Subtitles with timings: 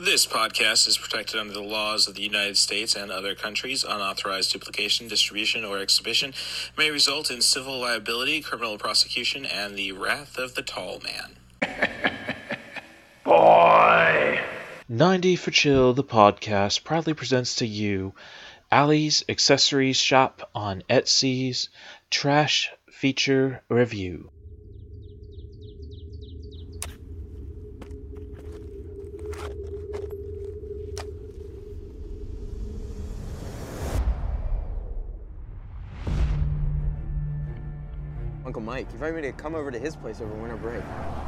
[0.00, 3.84] This podcast is protected under the laws of the United States and other countries.
[3.84, 6.32] Unauthorized duplication, distribution, or exhibition
[6.74, 11.36] may result in civil liability, criminal prosecution, and the wrath of the tall man.
[13.24, 14.40] Boy!
[14.88, 18.14] 90 for Chill, the podcast, proudly presents to you
[18.72, 21.68] Ali's Accessories Shop on Etsy's
[22.08, 24.30] Trash Feature Review.
[38.80, 40.82] Mike, he invited me to come over to his place over winter break.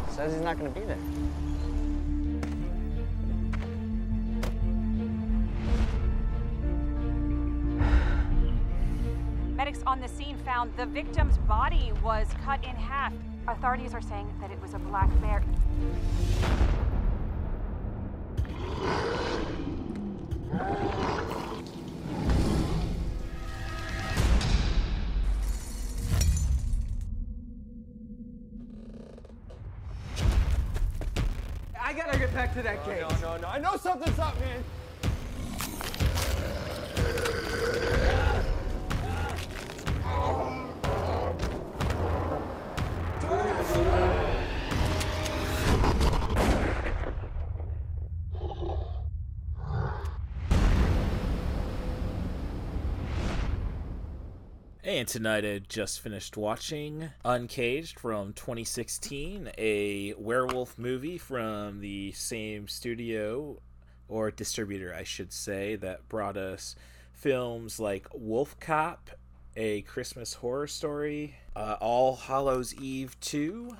[0.08, 0.96] Says he's not gonna be there.
[9.54, 13.12] Medics on the scene found the victim's body was cut in half.
[13.46, 15.42] Authorities are saying that it was a black bear.
[32.54, 33.20] back to that cage.
[33.22, 33.48] No, no, no.
[33.48, 34.64] I know something's up, man.
[55.02, 62.68] And tonight I just finished watching Uncaged from 2016, a werewolf movie from the same
[62.68, 63.60] studio
[64.06, 66.76] or distributor, I should say, that brought us
[67.14, 69.10] films like Wolf Cop,
[69.56, 73.76] A Christmas Horror Story, uh, All Hallows Eve 2.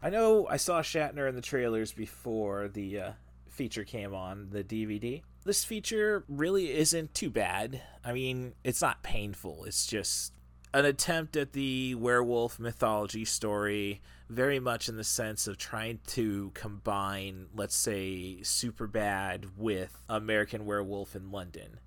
[0.00, 3.12] I know I saw Shatner in the trailers before the uh,
[3.48, 5.22] feature came on the DVD.
[5.44, 7.82] This feature really isn't too bad.
[8.04, 9.64] I mean, it's not painful.
[9.64, 10.32] It's just
[10.74, 16.50] an attempt at the werewolf mythology story, very much in the sense of trying to
[16.54, 21.78] combine, let's say, Superbad with American Werewolf in London.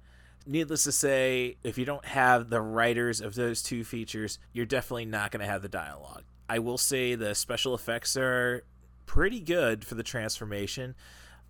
[0.45, 5.05] Needless to say, if you don't have the writers of those two features, you're definitely
[5.05, 6.23] not going to have the dialogue.
[6.47, 8.63] I will say the special effects are
[9.07, 10.93] pretty good for the transformation.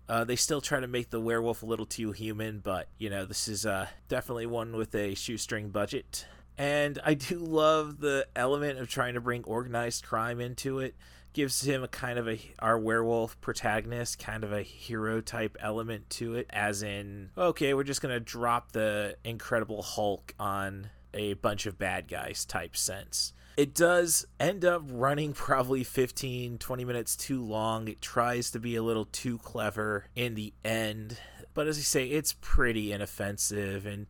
[0.08, 3.26] Uh, they still try to make the werewolf a little too human, but you know
[3.26, 6.26] this is uh, definitely one with a shoestring budget.
[6.58, 10.94] And I do love the element of trying to bring organized crime into it.
[11.32, 16.08] Gives him a kind of a our werewolf protagonist, kind of a hero type element
[16.10, 21.66] to it, as in, okay, we're just gonna drop the Incredible Hulk on a bunch
[21.66, 23.34] of bad guys type sense.
[23.56, 27.88] It does end up running probably 15, 20 minutes too long.
[27.88, 31.18] It tries to be a little too clever in the end.
[31.54, 33.86] But as I say, it's pretty inoffensive.
[33.86, 34.06] And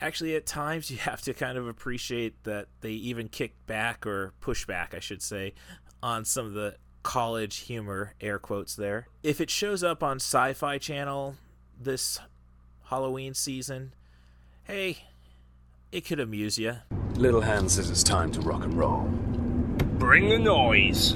[0.00, 4.32] actually, at times, you have to kind of appreciate that they even kick back or
[4.40, 5.54] push back, I should say,
[6.02, 9.08] on some of the college humor, air quotes there.
[9.22, 11.36] If it shows up on Sci Fi Channel
[11.80, 12.18] this
[12.86, 13.94] Halloween season,
[14.64, 14.98] hey,
[15.92, 16.76] it could amuse you.
[17.14, 19.02] Little Hand says it's time to rock and roll.
[19.98, 21.14] Bring the noise.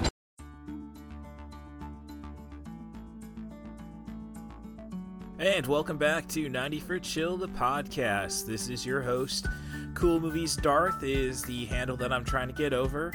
[5.41, 8.45] And welcome back to 90 for Chill, the podcast.
[8.45, 9.47] This is your host.
[9.95, 13.13] Cool Movies Darth is the handle that I'm trying to get over.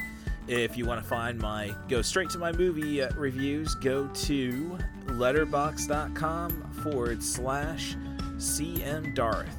[0.48, 4.78] If you want to find my, go straight to my movie uh, reviews, go to
[5.04, 7.94] letterboxd.com forward slash
[8.36, 9.54] CM Darth.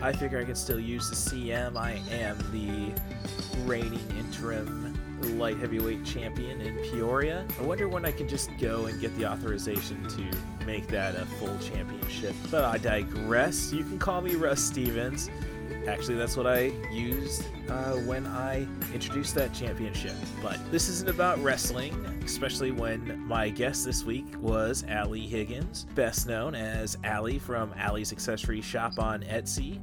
[0.00, 1.76] I figure I can still use the CM.
[1.76, 2.90] I am the
[3.66, 4.81] reigning interim
[5.22, 7.46] light heavyweight champion in Peoria.
[7.58, 11.26] I wonder when I can just go and get the authorization to make that a
[11.26, 12.34] full championship.
[12.50, 13.72] But I digress.
[13.72, 15.30] You can call me Russ Stevens.
[15.88, 20.14] Actually, that's what I used uh, when I introduced that championship.
[20.40, 21.92] But this isn't about wrestling,
[22.24, 28.12] especially when my guest this week was Ali Higgins, best known as Ali from Ali's
[28.12, 29.80] Accessory Shop on Etsy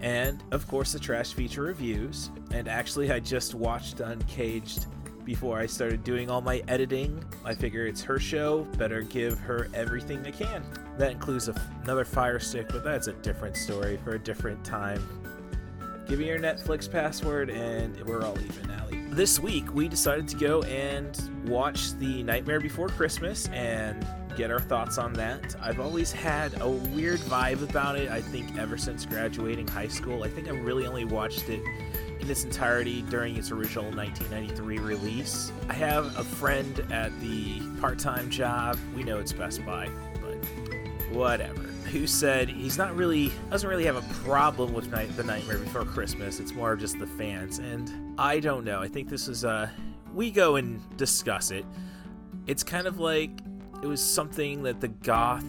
[0.00, 2.30] and of course the trash feature reviews.
[2.50, 4.86] And actually, I just watched Uncaged
[5.24, 7.22] before I started doing all my editing.
[7.44, 10.64] I figure it's her show, better give her everything I can.
[10.98, 11.50] That includes
[11.82, 15.02] another Fire Stick, but that's a different story for a different time.
[16.08, 19.02] Give me your Netflix password, and we're all even, Allie.
[19.08, 24.06] This week, we decided to go and watch The Nightmare Before Christmas and
[24.36, 25.56] get our thoughts on that.
[25.60, 30.22] I've always had a weird vibe about it, I think, ever since graduating high school.
[30.22, 31.62] I think I really only watched it
[32.20, 35.52] in its entirety during its original 1993 release.
[35.68, 38.78] I have a friend at the part time job.
[38.94, 39.88] We know it's Best Buy,
[40.20, 40.36] but
[41.14, 41.62] whatever.
[41.92, 45.84] Who said he's not really doesn't really have a problem with night, the Nightmare Before
[45.84, 46.40] Christmas?
[46.40, 48.82] It's more of just the fans, and I don't know.
[48.82, 49.68] I think this is uh
[50.12, 51.64] we go and discuss it.
[52.46, 53.30] It's kind of like
[53.82, 55.44] it was something that the goth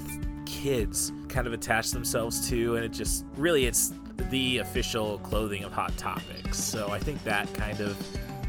[0.45, 3.93] kids kind of attached themselves to, and it just really it's
[4.29, 6.57] the official clothing of Hot Topics.
[6.57, 7.97] So I think that kind of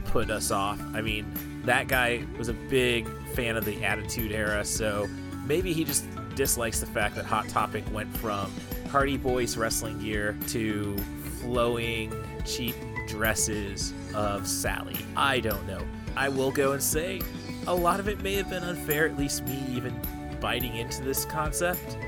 [0.07, 0.81] put us off.
[0.95, 5.07] I mean, that guy was a big fan of the Attitude Era, so
[5.47, 6.05] maybe he just
[6.35, 8.53] dislikes the fact that Hot Topic went from
[8.91, 10.97] Hardy Boyz wrestling gear to
[11.41, 12.13] flowing,
[12.47, 12.75] cheap
[13.07, 14.97] dresses of Sally.
[15.17, 15.83] I don't know.
[16.17, 17.21] I will go and say
[17.67, 19.99] a lot of it may have been unfair, at least me even
[20.41, 21.99] biting into this concept.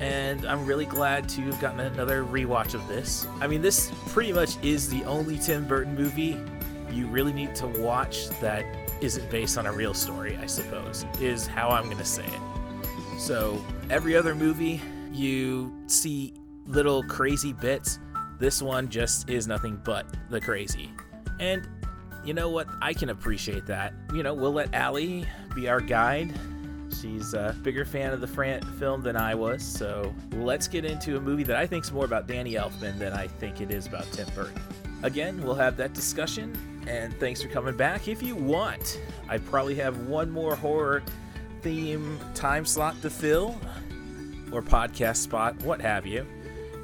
[0.00, 3.26] And I'm really glad to have gotten another rewatch of this.
[3.40, 6.38] I mean, this pretty much is the only Tim Burton movie
[6.90, 8.64] you really need to watch that
[9.00, 13.20] isn't based on a real story, I suppose, is how I'm going to say it.
[13.20, 14.80] So, every other movie,
[15.12, 16.32] you see
[16.66, 17.98] little crazy bits.
[18.38, 20.90] This one just is nothing but the crazy.
[21.38, 21.68] And
[22.24, 22.68] you know what?
[22.82, 23.92] I can appreciate that.
[24.14, 26.32] You know, we'll let Allie be our guide.
[27.00, 31.16] She's a bigger fan of the fran- film than I was, so let's get into
[31.16, 33.86] a movie that I think is more about Danny Elfman than I think it is
[33.86, 34.60] about Tim Burton.
[35.02, 38.08] Again, we'll have that discussion, and thanks for coming back.
[38.08, 41.02] If you want, I probably have one more horror
[41.62, 43.58] theme time slot to fill,
[44.52, 46.26] or podcast spot, what have you.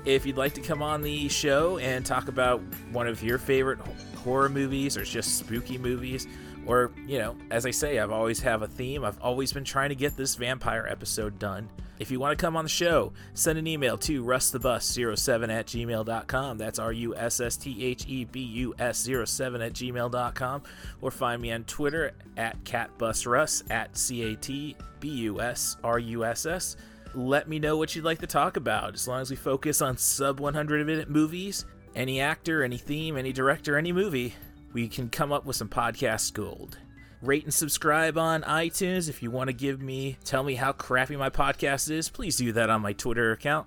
[0.04, 2.60] If you'd like to come on the show and talk about
[2.92, 3.80] one of your favorite
[4.26, 6.26] horror movies or just spooky movies,
[6.66, 9.04] or, you know, as I say, I've always have a theme.
[9.04, 11.68] I've always been trying to get this vampire episode done.
[12.00, 16.58] If you want to come on the show, send an email to rustthebus07 at gmail.com.
[16.58, 20.62] That's R U S S T H E B U S 07 at gmail.com.
[21.00, 25.98] Or find me on Twitter at catbusruss at C A T B U S R
[25.98, 26.76] U S S.
[27.14, 28.92] Let me know what you'd like to talk about.
[28.94, 31.64] As long as we focus on sub 100 minute movies,
[31.96, 34.34] any actor, any theme, any director, any movie,
[34.72, 36.78] we can come up with some podcast gold.
[37.22, 39.08] Rate and subscribe on iTunes.
[39.08, 42.52] If you want to give me, tell me how crappy my podcast is, please do
[42.52, 43.66] that on my Twitter account.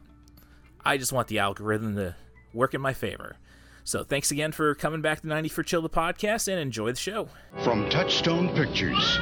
[0.85, 2.15] I just want the algorithm to
[2.53, 3.37] work in my favor.
[3.83, 6.99] So thanks again for coming back to 90 for Chill the podcast and enjoy the
[6.99, 7.29] show.
[7.63, 9.17] From Touchstone Pictures.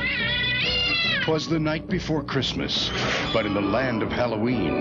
[1.28, 2.90] Twas the night before Christmas,
[3.34, 4.76] but in the land of Halloween,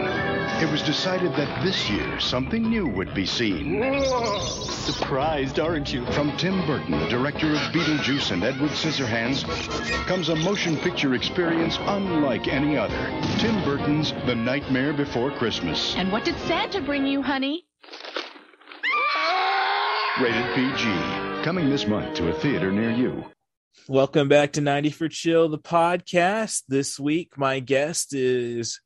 [0.62, 3.82] it was decided that this year something new would be seen.
[4.40, 6.06] Surprised, aren't you?
[6.12, 9.42] From Tim Burton, the director of Beetlejuice and Edward Scissorhands,
[10.06, 12.96] comes a motion picture experience unlike any other.
[13.38, 15.96] Tim Burton's The Nightmare Before Christmas.
[15.96, 17.64] And what did Santa bring you, honey?
[20.20, 21.42] Rated PG.
[21.42, 23.24] Coming this month to a theater near you.
[23.88, 26.62] Welcome back to 90 for Chill, the podcast.
[26.66, 28.80] This week, my guest is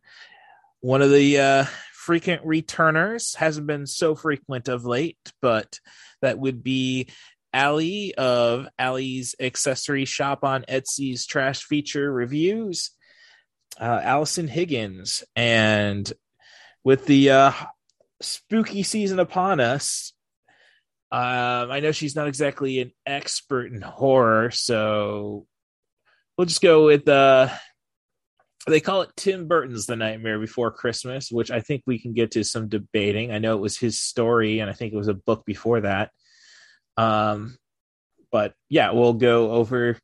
[0.80, 1.64] one of the uh,
[1.94, 3.34] frequent returners.
[3.34, 5.80] Hasn't been so frequent of late, but
[6.20, 7.08] that would be
[7.54, 12.90] Allie of Allie's Accessory Shop on Etsy's Trash Feature Reviews,
[13.80, 15.24] uh, Allison Higgins.
[15.34, 16.12] And
[16.84, 17.52] with the uh,
[18.20, 20.12] spooky season upon us,
[21.12, 25.46] um, I know she's not exactly an expert in horror, so
[26.36, 27.48] we'll just go with uh
[28.66, 32.32] they call it Tim Burton's The Nightmare Before Christmas, which I think we can get
[32.32, 33.32] to some debating.
[33.32, 36.10] I know it was his story, and I think it was a book before that.
[36.96, 37.56] Um,
[38.30, 39.98] but yeah, we'll go over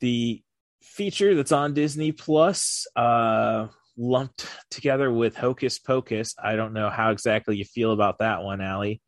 [0.00, 0.42] the
[0.82, 6.34] feature that's on Disney Plus, uh, lumped together with Hocus Pocus.
[6.42, 9.00] I don't know how exactly you feel about that one, Allie.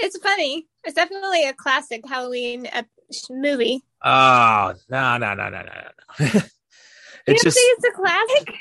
[0.00, 0.66] It's funny.
[0.84, 2.66] It's definitely a classic Halloween
[3.30, 3.82] movie.
[4.02, 6.26] Oh no no no no no no!
[7.26, 8.54] it just it's a classic.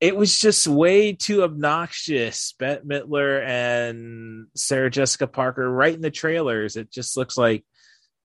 [0.00, 2.54] It was just way too obnoxious.
[2.58, 6.76] Bette Midler and Sarah Jessica Parker right in the trailers.
[6.76, 7.64] It just looks like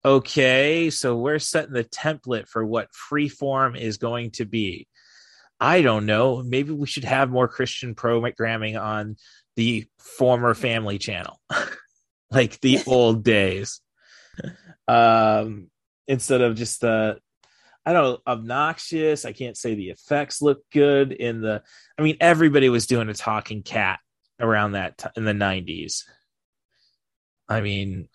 [0.04, 4.88] okay, so we're setting the template for what freeform is going to be.
[5.60, 6.44] I don't know.
[6.44, 9.16] Maybe we should have more Christian programming on
[9.56, 11.40] the former Family Channel.
[12.36, 13.82] like the old days.
[14.88, 15.70] Um
[16.08, 17.18] instead of just the
[17.86, 21.62] i don't know obnoxious i can't say the effects look good in the
[21.98, 24.00] i mean everybody was doing a talking cat
[24.40, 26.04] around that t- in the 90s
[27.50, 28.08] i mean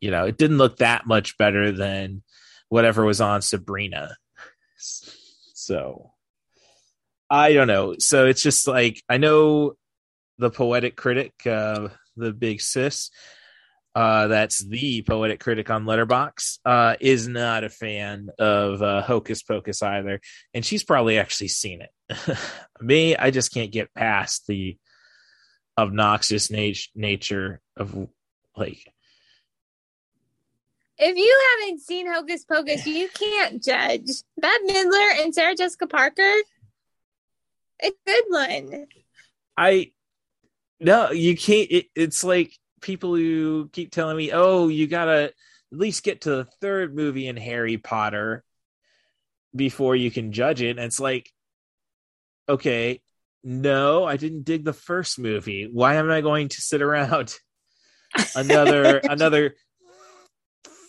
[0.00, 2.22] you know it didn't look that much better than
[2.68, 4.16] whatever was on sabrina.
[4.78, 6.12] So
[7.30, 7.96] i don't know.
[7.98, 9.74] So it's just like i know
[10.38, 13.10] the poetic critic uh the big sis
[13.96, 19.42] uh, that's the poetic critic on Letterboxd, uh, is not a fan of uh, Hocus
[19.42, 20.20] Pocus either,
[20.52, 22.38] and she's probably actually seen it.
[22.80, 24.76] Me, I just can't get past the
[25.78, 27.96] obnoxious nat- nature of
[28.54, 28.92] like.
[30.98, 34.10] If you haven't seen Hocus Pocus, you can't judge.
[34.38, 36.34] Bette Midler and Sarah Jessica Parker,
[37.82, 38.86] a good one.
[39.56, 39.92] I
[40.80, 41.70] no, you can't.
[41.70, 45.34] It, it's like people who keep telling me, "Oh, you gotta at
[45.78, 48.44] least get to the third movie in Harry Potter
[49.54, 51.30] before you can judge it." And it's like,
[52.48, 53.00] okay,
[53.42, 55.68] no, I didn't dig the first movie.
[55.72, 57.34] Why am I going to sit around
[58.34, 59.54] another another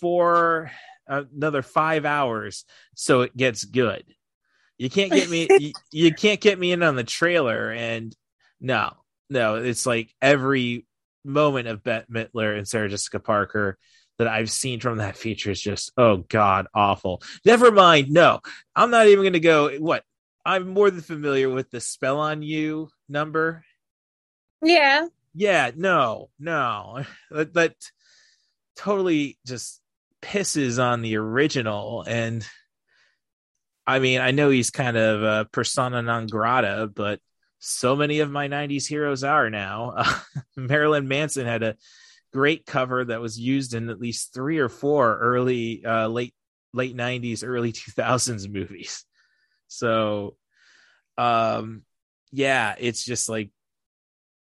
[0.02, 0.72] four
[1.08, 2.66] another five hours
[2.96, 4.04] so it gets good?
[4.78, 5.48] You can't get me.
[5.60, 8.16] you, you can't get me in on the trailer and
[8.60, 8.94] no,
[9.30, 10.86] no, it's like every
[11.24, 13.78] moment of Bette Midler and Sarah Jessica Parker
[14.18, 17.22] that I've seen from that feature is just oh god awful.
[17.46, 18.42] Never mind, no,
[18.76, 19.78] I'm not even going to go.
[19.78, 20.04] What
[20.46, 23.64] I'm more than familiar with the spell on you number.
[24.62, 25.08] Yeah.
[25.36, 25.72] Yeah.
[25.76, 26.30] No.
[26.40, 27.04] No.
[27.30, 27.76] That, that
[28.78, 29.82] totally just
[30.22, 32.48] pisses on the original and.
[33.90, 37.22] I mean, I know he's kind of a persona non grata, but
[37.60, 39.96] so many of my 90s heroes are now.
[39.98, 40.20] Uh,
[40.56, 41.76] Marilyn Manson had a
[42.34, 46.34] great cover that was used in at least three or four early uh, late
[46.74, 49.04] late 90s early 2000s movies.
[49.70, 50.38] So
[51.18, 51.82] um
[52.32, 53.52] yeah, it's just like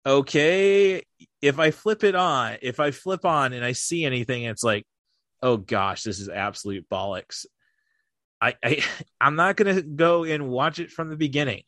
[0.05, 1.03] okay,
[1.41, 4.85] if I flip it on, if I flip on and I see anything it's like
[5.43, 7.45] oh gosh, this is absolute bollocks.
[8.39, 8.83] I, I
[9.21, 11.63] I'm not gonna go and watch it from the beginning.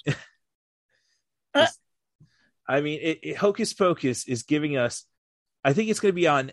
[2.68, 5.06] I mean, it, it, Hocus Pocus is giving us.
[5.64, 6.52] I think it's going to be on.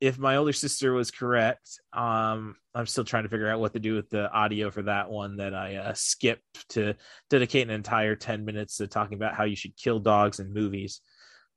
[0.00, 3.78] If my older sister was correct, um, I'm still trying to figure out what to
[3.78, 6.94] do with the audio for that one that I uh, skipped to
[7.30, 11.00] dedicate an entire ten minutes to talking about how you should kill dogs in movies.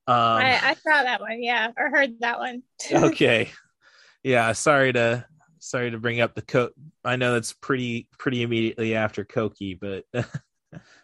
[0.08, 2.62] Um, I, I saw that one, yeah, or heard that one.
[2.92, 3.50] okay,
[4.24, 4.52] yeah.
[4.52, 5.26] Sorry to
[5.60, 6.74] sorry to bring up the coat.
[7.04, 10.06] I know that's pretty pretty immediately after Cokie, but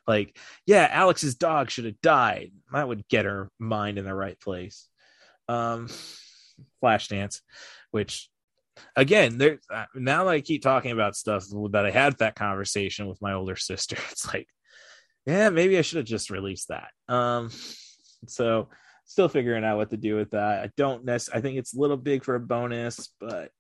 [0.07, 2.51] like, yeah, Alex's dog should have died.
[2.71, 4.87] That would get her mind in the right place.
[5.47, 5.89] Um,
[6.83, 7.41] Flashdance,
[7.91, 8.29] which
[8.95, 13.07] again, there uh, now that I keep talking about stuff that I had that conversation
[13.07, 14.47] with my older sister, it's like,
[15.25, 16.89] yeah, maybe I should have just released that.
[17.07, 17.51] Um,
[18.27, 18.69] so
[19.05, 20.63] still figuring out what to do with that.
[20.63, 23.51] I don't necessarily, I think it's a little big for a bonus, but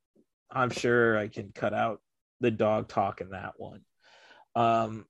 [0.49, 2.01] I'm sure I can cut out
[2.39, 3.81] the dog talk in that one.
[4.55, 5.05] Um,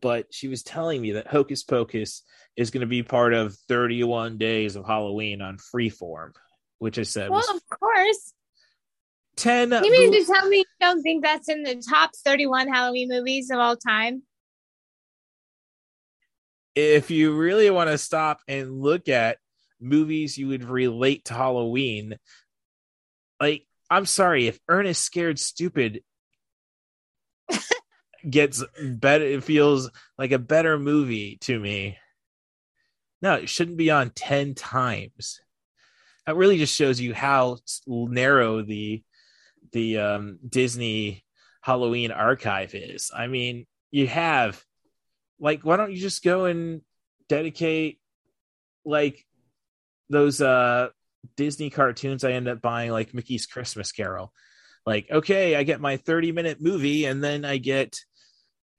[0.00, 2.22] but she was telling me that Hocus Pocus
[2.56, 6.32] is going to be part of 31 Days of Halloween on Freeform,
[6.78, 8.34] which I said well, was of course.
[9.36, 13.08] 10 You mean to tell me you don't think that's in the top 31 Halloween
[13.08, 14.22] movies of all time?
[16.74, 19.38] If you really want to stop and look at
[19.80, 22.18] movies you would relate to Halloween,
[23.40, 26.02] like I'm sorry, if Ernest Scared Stupid
[28.28, 31.98] gets better it feels like a better movie to me.
[33.22, 35.40] No it shouldn't be on 10 times.
[36.26, 39.02] That really just shows you how narrow the
[39.72, 41.24] the um, disney
[41.60, 43.10] halloween archive is.
[43.14, 44.62] I mean you have
[45.40, 46.82] like why don't you just go and
[47.28, 48.00] dedicate
[48.84, 49.24] like
[50.10, 50.88] those uh
[51.36, 54.32] disney cartoons i end up buying like mickey's christmas carol
[54.88, 57.98] like okay i get my 30 minute movie and then i get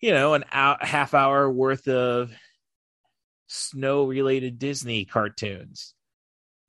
[0.02, 2.32] you know an hour, half hour worth of
[3.48, 5.94] snow related disney cartoons.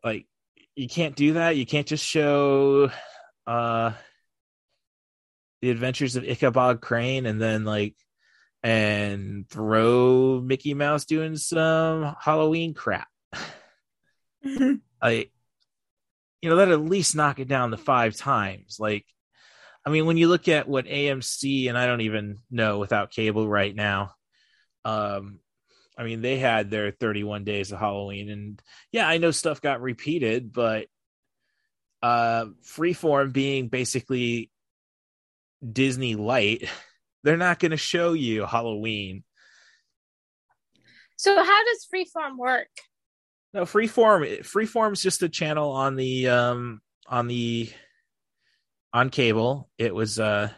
[0.03, 0.27] Like
[0.75, 1.57] you can't do that.
[1.57, 2.91] You can't just show
[3.47, 3.93] uh
[5.61, 7.95] the adventures of ichabod crane and then like
[8.63, 13.09] and throw mickey mouse doing some halloween crap.
[15.03, 15.33] Like
[16.43, 18.79] you know that at least knock it down to five times.
[18.79, 19.07] Like
[19.85, 23.49] I mean, when you look at what AMC and I don't even know without cable
[23.49, 24.13] right now,
[24.85, 25.41] um,
[25.97, 29.83] I mean, they had their 31 days of Halloween, and yeah, I know stuff got
[29.83, 30.87] repeated, but
[32.03, 34.51] uh, Freeform being basically
[35.67, 36.69] Disney Light,
[37.23, 39.25] they're not going to show you Halloween.
[41.17, 42.69] So, how does Freeform work?
[43.53, 44.41] No, Freeform.
[44.41, 47.71] Freeform's just a channel on the um on the
[48.93, 49.69] on cable.
[49.79, 50.51] It was uh,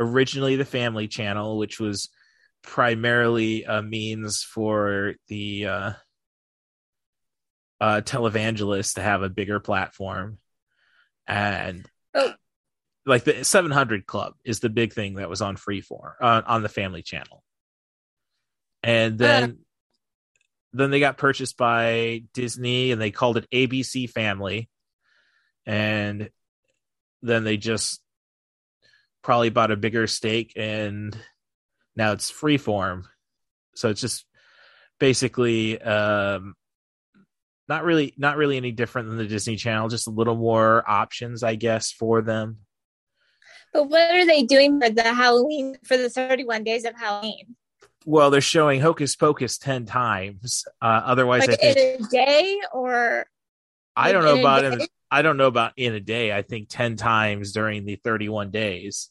[0.00, 2.08] originally the Family Channel, which was
[2.62, 5.92] primarily a means for the uh,
[7.80, 10.38] uh, televangelists to have a bigger platform,
[11.26, 12.34] and Oh.
[13.06, 16.68] like the 700 Club is the big thing that was on Freeform uh, on the
[16.68, 17.42] Family Channel,
[18.82, 19.58] and then
[20.74, 24.68] then they got purchased by Disney and they called it ABC Family,
[25.66, 26.30] and
[27.22, 28.00] then they just
[29.22, 31.16] probably bought a bigger stake and
[31.94, 33.04] now it's Freeform,
[33.74, 34.26] so it's just
[34.98, 36.54] basically um
[37.68, 41.42] not really not really any different than the Disney Channel, just a little more options,
[41.42, 42.58] I guess, for them.
[43.72, 47.56] But what are they doing for the Halloween for the 31 days of Halloween?
[48.04, 50.64] Well, they're showing Hocus Pocus ten times.
[50.80, 53.26] Uh, otherwise, I Like think in a day or
[53.96, 54.80] I don't know about in,
[55.10, 56.32] I don't know about in a day.
[56.32, 59.10] I think ten times during the thirty-one days,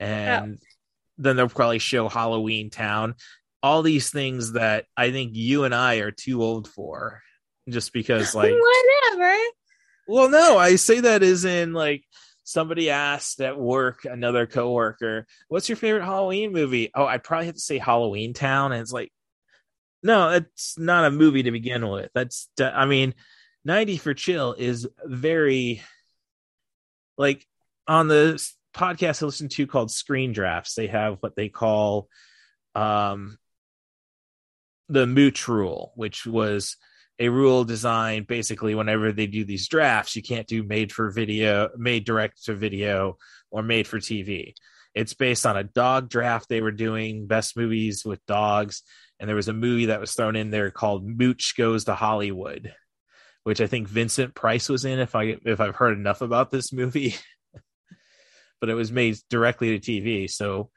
[0.00, 0.58] and
[1.18, 3.14] then they'll probably show Halloween Town.
[3.62, 7.22] All these things that I think you and I are too old for,
[7.68, 9.36] just because like whatever.
[10.06, 12.04] Well, no, I say that as in like
[12.44, 17.56] somebody asked at work, another coworker, "What's your favorite Halloween movie?" Oh, I'd probably have
[17.56, 19.12] to say Halloween Town, and it's like,
[20.02, 22.10] no, it's not a movie to begin with.
[22.14, 23.14] That's, I mean,
[23.64, 25.82] ninety for chill is very
[27.16, 27.46] like
[27.86, 28.42] on the
[28.74, 30.74] podcast I listen to called Screen Drafts.
[30.74, 32.08] They have what they call
[32.74, 33.38] um
[34.88, 36.76] the mooch rule, which was
[37.18, 41.68] a rule designed basically whenever they do these drafts, you can't do made for video,
[41.76, 43.16] made direct to video,
[43.50, 44.54] or made for TV.
[44.94, 48.82] It's based on a dog draft they were doing, best movies with dogs.
[49.20, 52.72] And there was a movie that was thrown in there called Mooch Goes to Hollywood,
[53.48, 56.70] which I think Vincent Price was in, if I if I've heard enough about this
[56.70, 57.16] movie.
[58.60, 60.30] but it was made directly to TV.
[60.30, 60.68] So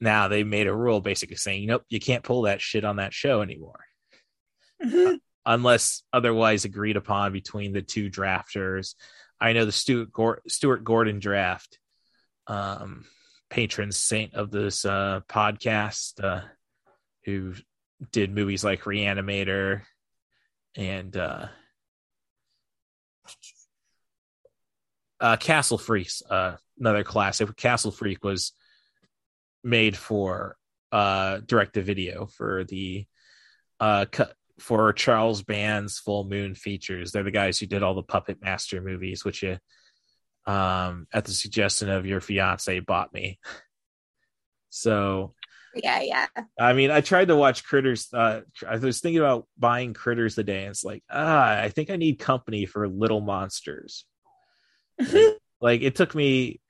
[0.00, 3.12] now they made a rule basically saying, nope, you can't pull that shit on that
[3.12, 3.80] show anymore
[5.44, 8.94] unless otherwise agreed upon between the two drafters.
[9.40, 11.76] I know the Stuart, Gor- Stuart Gordon draft,
[12.46, 13.04] um,
[13.50, 16.42] patron saint of this uh, podcast, uh,
[17.24, 17.54] who
[18.12, 19.82] did movies like Reanimator
[20.76, 21.48] and uh,
[25.20, 27.54] uh, Castle Freak, uh, another classic.
[27.56, 28.52] Castle Freak was
[29.62, 30.56] made for
[30.92, 33.06] uh, direct to video for the
[33.78, 34.06] uh,
[34.58, 37.12] for Charles Band's Full Moon features.
[37.12, 39.58] They're the guys who did all the Puppet Master movies, which you,
[40.46, 43.38] um, at the suggestion of your fiance, bought me.
[44.72, 45.34] So,
[45.74, 46.26] Yeah, yeah.
[46.58, 48.12] I mean, I tried to watch Critters.
[48.12, 51.96] Uh, I was thinking about buying Critters today, and it's like, ah, I think I
[51.96, 54.04] need company for Little Monsters.
[54.98, 56.60] like, like, it took me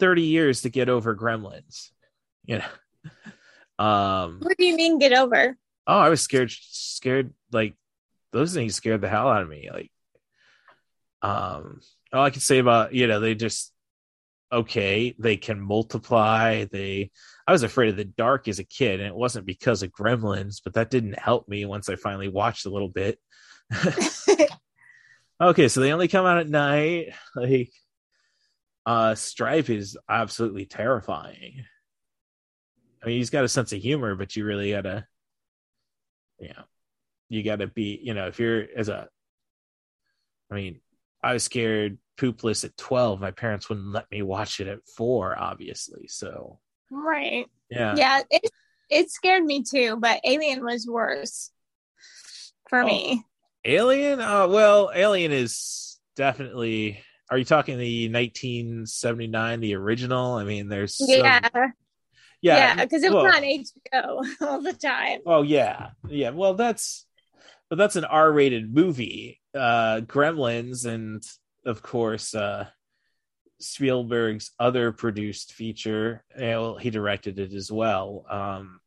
[0.00, 1.90] 30 years to get over Gremlins,
[2.44, 2.64] you know.
[3.78, 5.54] Um, What do you mean get over?
[5.86, 7.74] oh i was scared scared like
[8.32, 9.90] those things scared the hell out of me like
[11.20, 11.80] um
[12.12, 13.72] all i can say about you know they just
[14.52, 17.10] okay they can multiply they
[17.48, 20.60] i was afraid of the dark as a kid and it wasn't because of gremlins
[20.62, 23.18] but that didn't help me once i finally watched a little bit.
[25.38, 27.70] Okay so they only come out at night like
[28.86, 31.62] uh stripe is absolutely terrifying.
[33.02, 35.06] I mean he's got a sense of humor but you really gotta
[36.38, 36.64] you know,
[37.28, 39.08] you got to be, you know, if you're as a,
[40.50, 40.80] I mean,
[41.22, 43.20] I was scared poopless at 12.
[43.20, 46.08] My parents wouldn't let me watch it at four, obviously.
[46.08, 46.58] So,
[46.90, 47.46] Right.
[47.70, 47.94] yeah.
[47.96, 48.50] Yeah, it
[48.88, 51.50] it scared me too, but Alien was worse
[52.68, 53.24] for me.
[53.64, 54.20] Alien?
[54.20, 57.00] Uh, well, Alien is definitely.
[57.28, 60.34] Are you talking the 1979, the original?
[60.34, 60.96] I mean, there's.
[60.96, 61.48] some- Yeah.
[61.52, 61.66] yeah.
[62.76, 65.20] Yeah, because it was well- on HBO all the time.
[65.26, 66.30] Oh yeah, yeah.
[66.30, 67.04] Well, that's
[67.68, 69.40] but that's an R-rated movie.
[69.52, 71.20] Uh, Gremlins, and
[71.66, 72.68] of course, uh,
[73.60, 76.24] Spielberg's other produced feature.
[76.34, 78.24] eh, Well, he directed it as well.
[78.30, 78.80] Um,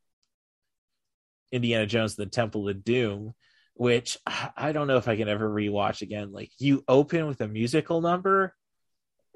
[1.51, 3.33] Indiana Jones: and The Temple of Doom,
[3.73, 6.31] which I I don't know if I can ever rewatch again.
[6.31, 8.55] Like you open with a musical number,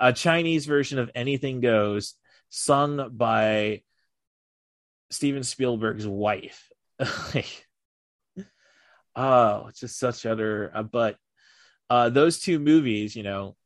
[0.00, 2.14] a Chinese version of Anything Goes,
[2.50, 3.82] sung by
[5.10, 6.68] Steven Spielberg's wife.
[7.34, 7.66] like,
[9.14, 10.72] oh, it's just such utter.
[10.74, 11.16] Uh, but
[11.90, 13.56] uh, those two movies, you know,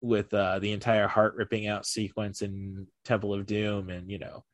[0.00, 4.44] with uh, the entire heart ripping out sequence in Temple of Doom, and you know,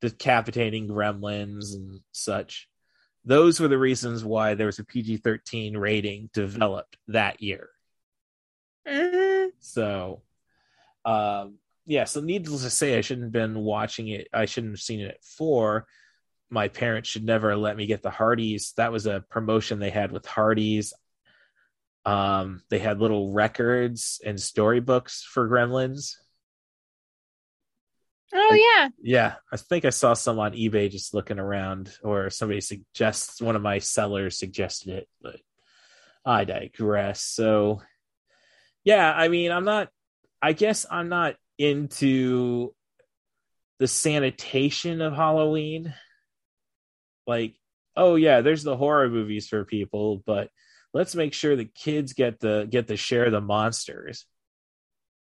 [0.00, 2.68] decapitating gremlins and such.
[3.24, 7.70] Those were the reasons why there was a PG 13 rating developed that year.
[8.86, 9.50] Mhm.
[9.60, 10.22] So,
[11.04, 12.04] um, yeah.
[12.04, 14.28] So, needless to say, I shouldn't have been watching it.
[14.32, 15.86] I shouldn't have seen it at four.
[16.50, 18.74] my parents should never let me get the Hardee's.
[18.76, 20.92] That was a promotion they had with Hardee's.
[22.04, 26.16] Um, they had little records and storybooks for Gremlins.
[28.32, 28.88] Oh yeah.
[29.00, 33.54] Yeah, I think I saw some on eBay just looking around, or somebody suggests one
[33.54, 35.36] of my sellers suggested it, but
[36.26, 37.22] I digress.
[37.22, 37.80] So,
[38.82, 39.88] yeah, I mean, I'm not.
[40.42, 42.74] I guess I'm not into
[43.78, 45.94] the sanitation of Halloween.
[47.26, 47.54] Like,
[47.96, 50.50] oh yeah, there's the horror movies for people, but
[50.94, 54.24] let's make sure the kids get the get the share of the monsters.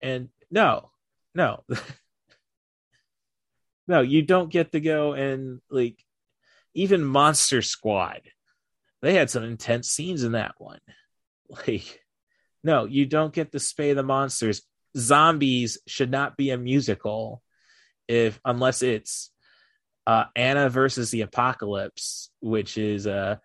[0.01, 0.91] And no,
[1.33, 1.63] no.
[3.87, 6.03] no, you don't get to go and like
[6.73, 8.21] even Monster Squad.
[9.01, 10.79] They had some intense scenes in that one.
[11.67, 11.99] Like,
[12.63, 14.61] no, you don't get to spay the monsters.
[14.95, 17.43] Zombies should not be a musical
[18.07, 19.31] if unless it's
[20.07, 23.41] uh, Anna versus the Apocalypse, which is a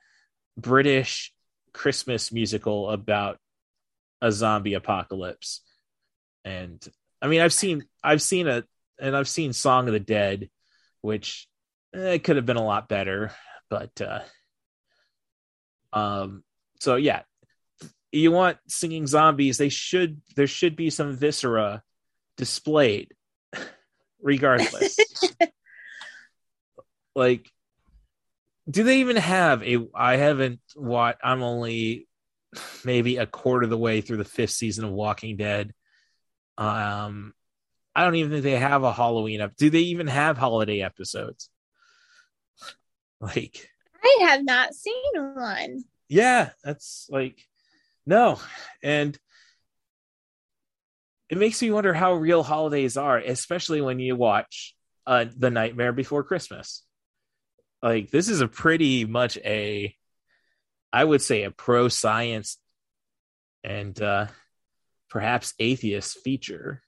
[0.56, 1.34] British
[1.76, 3.38] Christmas musical about
[4.22, 5.60] a zombie apocalypse.
[6.42, 6.82] And
[7.20, 8.64] I mean, I've seen I've seen a
[8.98, 10.48] and I've seen Song of the Dead,
[11.02, 11.46] which
[11.94, 13.30] eh, it could have been a lot better,
[13.68, 14.20] but uh,
[15.92, 16.44] um,
[16.80, 17.22] so yeah,
[18.10, 19.58] you want singing zombies?
[19.58, 21.82] They should there should be some viscera
[22.38, 23.12] displayed,
[24.22, 24.96] regardless.
[27.14, 27.50] like,
[28.68, 29.86] do they even have a?
[29.94, 31.18] I haven't watched.
[31.22, 32.08] I'm only
[32.84, 35.72] maybe a quarter of the way through the fifth season of Walking Dead.
[36.58, 37.32] Um,
[37.94, 39.56] I don't even think they have a Halloween up.
[39.56, 41.48] Do they even have holiday episodes?
[43.20, 43.70] Like,
[44.04, 45.84] I have not seen one.
[46.08, 47.42] Yeah, that's like
[48.04, 48.38] no,
[48.82, 49.18] and
[51.28, 54.74] it makes me wonder how real holidays are, especially when you watch
[55.06, 56.85] uh, The Nightmare Before Christmas.
[57.82, 59.94] Like, this is a pretty much a,
[60.92, 62.58] I would say, a pro science
[63.62, 64.26] and uh,
[65.10, 66.82] perhaps atheist feature.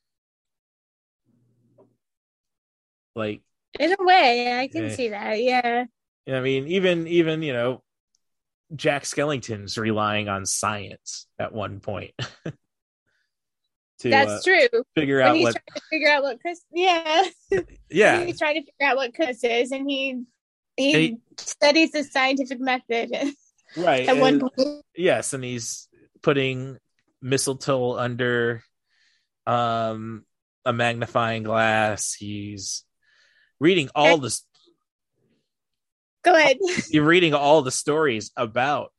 [3.15, 3.43] Like,
[3.79, 4.89] in a way, I can Eh.
[4.95, 5.43] see that.
[5.43, 5.85] Yeah.
[6.29, 7.83] I mean, even even you know,
[8.75, 12.13] Jack Skellington's relying on science at one point
[14.01, 14.83] to That's uh, true.
[14.95, 15.53] figure When out he's what.
[15.55, 17.25] trying to figure out what Chris yeah.
[17.91, 20.23] Yeah, he's trying to figure out what Chris is and he
[20.79, 23.11] he, And he- studies the scientific method
[23.77, 24.09] right.
[24.09, 24.85] at one point.
[24.97, 25.89] yes, and he's
[26.23, 26.79] putting
[27.21, 28.63] mistletoe under
[29.47, 30.25] um
[30.65, 32.15] a magnifying glass.
[32.15, 32.85] He's
[33.61, 34.45] reading all this.
[36.25, 36.59] Go ahead.
[36.91, 38.93] You're reading all the stories about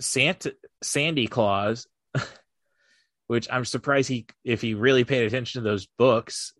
[0.00, 1.86] Santa Sandy Claus,
[3.28, 6.52] which I'm surprised he if he really paid attention to those books,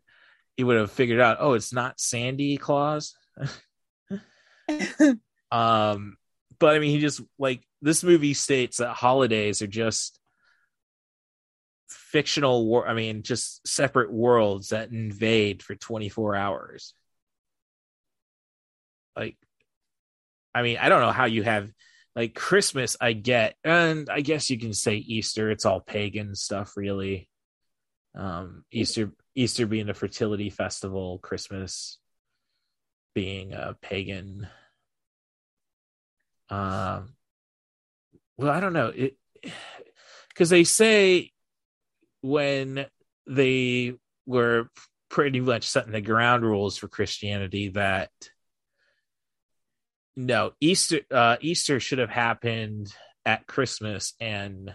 [0.57, 3.15] he would have figured out, oh, it's not Sandy Claus.
[5.51, 6.17] um
[6.59, 10.19] but I mean he just like this movie states that holidays are just
[11.89, 16.95] fictional war I mean just separate worlds that invade for 24 hours.
[19.17, 19.37] Like
[20.55, 21.71] I mean, I don't know how you have
[22.15, 25.51] like Christmas, I get, and I guess you can say Easter.
[25.51, 27.29] It's all pagan stuff, really.
[28.15, 31.99] Um, Easter, Easter being a fertility festival, Christmas
[33.15, 34.49] being a pagan.
[36.51, 37.15] Um,
[38.37, 38.93] well, I don't know.
[38.95, 39.17] It
[40.29, 41.31] because they say
[42.21, 42.87] when
[43.27, 43.95] they
[44.27, 44.69] were
[45.09, 48.11] pretty much setting the ground rules for Christianity that
[50.17, 52.95] no easter uh easter should have happened
[53.27, 54.73] at christmas and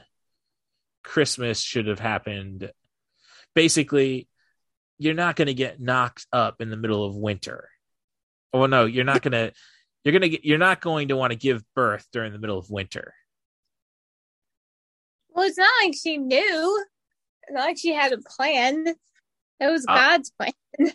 [1.04, 2.72] christmas should have happened.
[3.56, 4.28] Basically
[4.98, 7.70] you're not going to get knocked up in the middle of winter
[8.54, 9.52] oh no you're not going to
[10.04, 12.58] you're going to get you're not going to want to give birth during the middle
[12.58, 13.14] of winter.
[15.30, 16.86] Well, it's not like she knew.
[17.44, 18.88] It's not like she had a plan.
[18.88, 20.94] It was Uh, God's plan.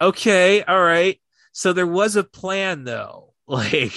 [0.00, 1.20] okay all right.
[1.52, 3.32] So there was a plan though.
[3.48, 3.92] Like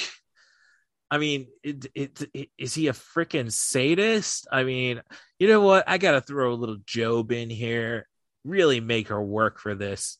[1.11, 4.47] i mean it, it, it, is he a freaking sadist?
[4.51, 5.01] I mean
[5.39, 5.85] you know what?
[5.87, 8.07] I gotta throw a little job in here.
[8.43, 10.19] Really make her work for this.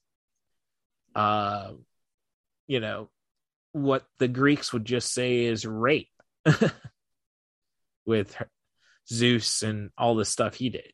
[1.14, 1.74] Uh
[2.70, 3.10] you know
[3.74, 6.08] what the greeks would just say is rape
[8.06, 8.50] with her,
[9.10, 10.94] zeus and all the stuff he did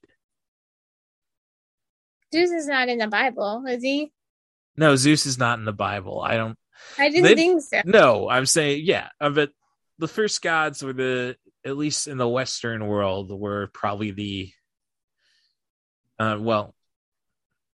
[2.34, 4.12] Zeus is not in the Bible, is he?
[4.78, 6.58] no zeus is not in the bible i don't
[7.00, 7.82] I didn't They- think so.
[7.86, 9.52] No, I'm saying yeah, uh, but
[9.98, 14.52] the first gods were the at least in the Western world were probably the
[16.20, 16.76] uh, well,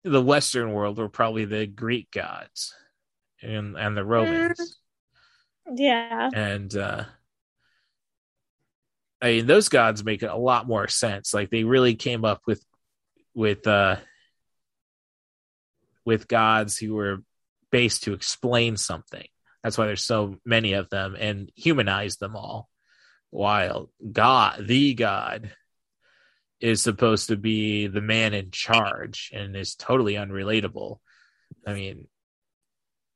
[0.04, 2.74] the Western world were probably the Greek gods
[3.48, 4.78] and and the Romans.
[5.74, 6.30] Yeah.
[6.34, 7.04] and uh
[9.22, 11.34] I mean those gods make a lot more sense.
[11.34, 12.64] Like they really came up with
[13.34, 13.98] with uh
[16.06, 17.24] with gods who were
[17.72, 19.28] based to explain something.
[19.64, 22.70] That's why there's so many of them and humanize them all.
[23.30, 25.52] While God, the God,
[26.60, 31.00] is supposed to be the man in charge and is totally unrelatable.
[31.66, 32.08] I mean,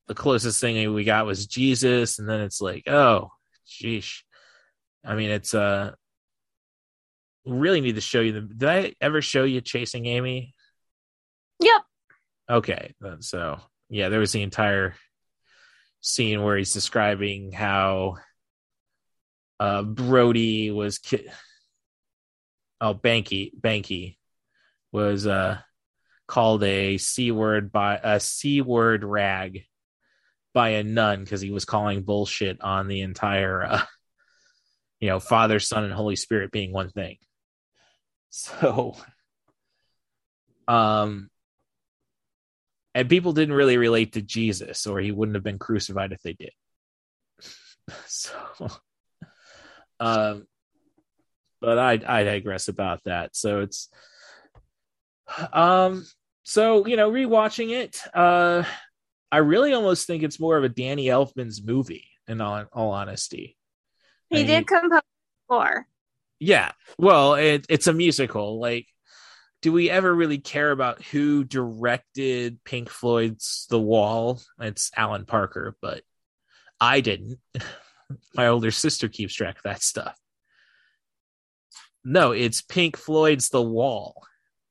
[0.08, 3.30] the closest thing we got was Jesus, and then it's like, oh,
[3.68, 4.24] sheesh.
[5.06, 5.92] I mean, it's uh
[7.46, 8.42] really need to show you the.
[8.42, 10.54] Did I ever show you Chasing Amy?
[11.60, 11.82] Yep.
[12.50, 13.60] Okay, so
[13.90, 14.96] yeah, there was the entire
[16.02, 18.16] scene where he's describing how
[19.60, 21.30] uh Brody was ki-
[22.82, 24.18] oh Banky Banky
[24.92, 25.60] was uh
[26.28, 29.64] called a c word by a c word rag
[30.54, 33.82] by a nun because he was calling bullshit on the entire uh,
[35.00, 37.18] you know father son and holy spirit being one thing.
[38.30, 38.96] So
[40.68, 41.30] um
[42.94, 46.34] and people didn't really relate to jesus or he wouldn't have been crucified if they
[46.34, 46.52] did.
[48.08, 48.32] So
[50.00, 50.48] um
[51.60, 53.36] but i i digress about that.
[53.36, 53.90] So it's
[55.54, 56.06] um
[56.44, 58.64] so you know rewatching it uh
[59.32, 63.58] i really almost think it's more of a danny elfman's movie in all, all honesty.
[64.30, 65.02] He did compose
[65.46, 65.88] score.
[66.40, 68.88] yeah well it, it's a musical like
[69.62, 74.42] do we ever really care about who directed pink floyd's the wall?
[74.60, 76.04] It's alan parker but
[76.80, 77.40] i didn't.
[78.36, 80.18] My older sister keeps track of that stuff.
[82.04, 84.24] No it's pink floyd's the wall.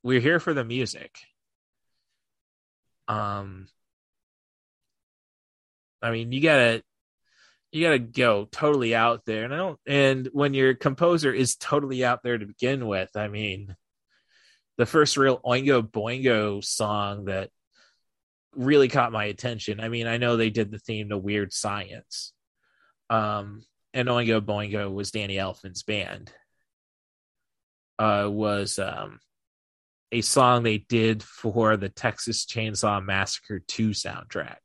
[0.03, 1.19] We're here for the music.
[3.09, 3.69] Um
[6.03, 6.83] i mean you gotta
[7.73, 12.05] you gotta go totally out there and i don't and when your composer is totally
[12.05, 13.75] out there to begin with i mean
[14.79, 17.51] the first real oingo boingo song that
[18.55, 22.33] really caught my attention i mean i know they did the theme to weird science
[23.09, 23.63] um
[23.95, 26.33] and oingo boingo was danny elfman's band
[27.99, 29.21] uh was um
[30.13, 34.57] a song they did for the Texas Chainsaw Massacre 2 soundtrack.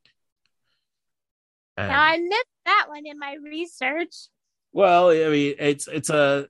[1.78, 4.14] And- Now I missed that one in my research.
[4.72, 6.48] well, I mean, it's it's a.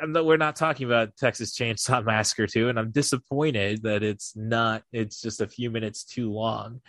[0.00, 4.36] I'm not, we're not talking about Texas Chainsaw Massacre 2, and I'm disappointed that it's
[4.36, 4.82] not.
[4.92, 6.80] It's just a few minutes too long,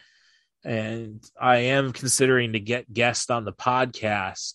[0.66, 4.54] and I am considering to get guests on the podcast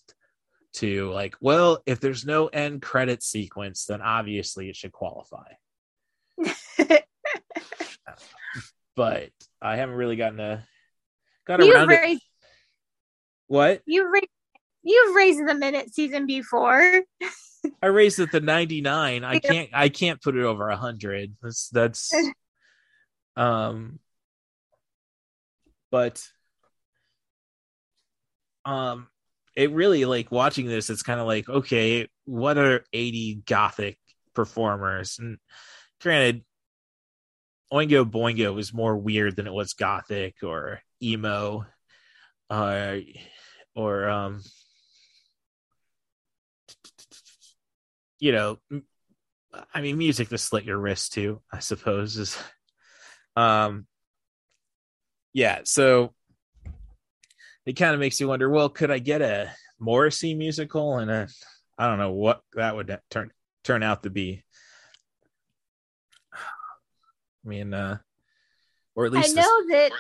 [0.74, 5.52] to like, well, if there's no end credit sequence, then obviously it should qualify.
[8.96, 10.66] but I haven't really gotten a
[11.46, 12.00] got You've around it.
[12.00, 12.22] raised,
[13.46, 13.82] What?
[13.86, 14.26] you raised,
[14.82, 17.02] you've raised the minute season before.
[17.80, 19.24] I raised it to 99.
[19.24, 21.36] I can't I can't put it over 100.
[21.42, 22.12] That's that's
[23.36, 23.98] um
[25.90, 26.22] but
[28.64, 29.08] um
[29.56, 33.98] it really like watching this it's kind of like okay, what are 80 gothic
[34.34, 35.18] performers?
[35.20, 35.38] And
[36.00, 36.44] granted
[37.72, 41.66] Oingo Boingo was more weird than it was gothic or emo
[42.50, 42.96] uh
[43.74, 44.40] or um
[48.18, 48.58] you know,
[49.74, 52.38] i mean, music to slit your wrist too, I suppose is,
[53.36, 53.86] um,
[55.32, 55.62] yeah.
[55.64, 56.14] So
[57.66, 58.48] it kind of makes you wonder.
[58.48, 61.28] Well, could I get a Morrissey musical and a,
[61.76, 63.32] I don't know what that would turn
[63.64, 64.44] turn out to be.
[66.34, 67.98] I mean, uh,
[68.94, 69.90] or at I least this- know that.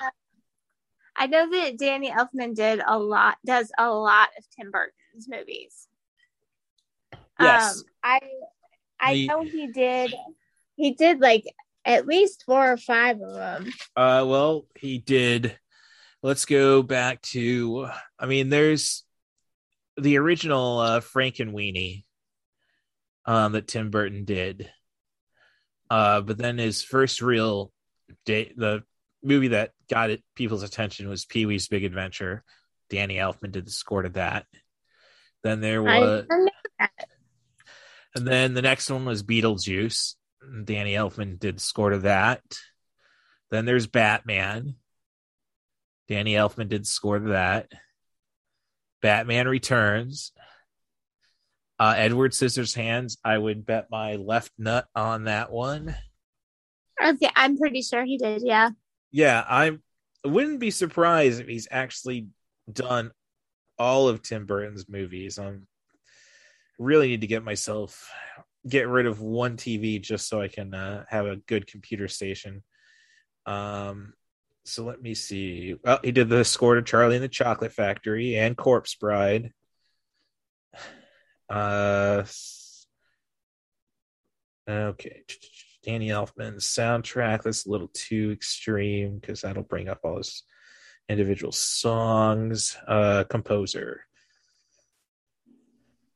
[1.16, 5.86] I know that Danny Elfman did a lot, does a lot of Tim Burton's movies.
[7.40, 7.78] Yes.
[7.78, 8.20] Um, I
[9.00, 10.14] I The- know he did.
[10.76, 11.44] He did like
[11.84, 13.72] at least four or five of them.
[13.96, 15.58] Uh, well, he did.
[16.22, 17.88] Let's go back to.
[18.18, 19.04] I mean, there's
[19.96, 22.04] the original uh, Frankenweenie
[23.26, 24.70] um, that Tim Burton did.
[25.90, 27.72] Uh, but then his first real
[28.24, 28.84] day, the
[29.22, 32.44] movie that got it people's attention was Pee Wee's Big Adventure.
[32.90, 34.46] Danny Elfman did the score to that.
[35.42, 36.90] Then there was, don't know that.
[38.14, 40.14] and then the next one was Beetlejuice.
[40.64, 42.42] Danny Elfman did the score to that.
[43.50, 44.76] Then there's Batman.
[46.08, 47.70] Danny Elfman did the score to that.
[49.00, 50.32] Batman Returns.
[51.78, 53.16] Uh, Edward Scissorhands.
[53.24, 55.96] I would bet my left nut on that one.
[57.02, 58.42] Okay, I'm pretty sure he did.
[58.44, 58.70] Yeah.
[59.12, 59.82] Yeah, I'm-
[60.24, 62.28] wouldn't be surprised if he's actually
[62.72, 63.12] done
[63.78, 65.38] all of Tim Burton's movies.
[65.38, 65.66] I'm
[66.78, 68.10] really need to get myself
[68.68, 72.62] get rid of one TV just so I can uh, have a good computer station.
[73.44, 74.14] Um,
[74.64, 75.74] so let me see.
[75.84, 79.52] Well, he did the score to Charlie and the Chocolate Factory and Corpse Bride.
[81.50, 82.24] Uh,
[84.66, 85.22] okay.
[85.82, 87.42] Danny Elfman's soundtrack.
[87.42, 90.42] That's a little too extreme because that'll bring up all his
[91.08, 92.76] individual songs.
[92.86, 94.02] Uh, composer.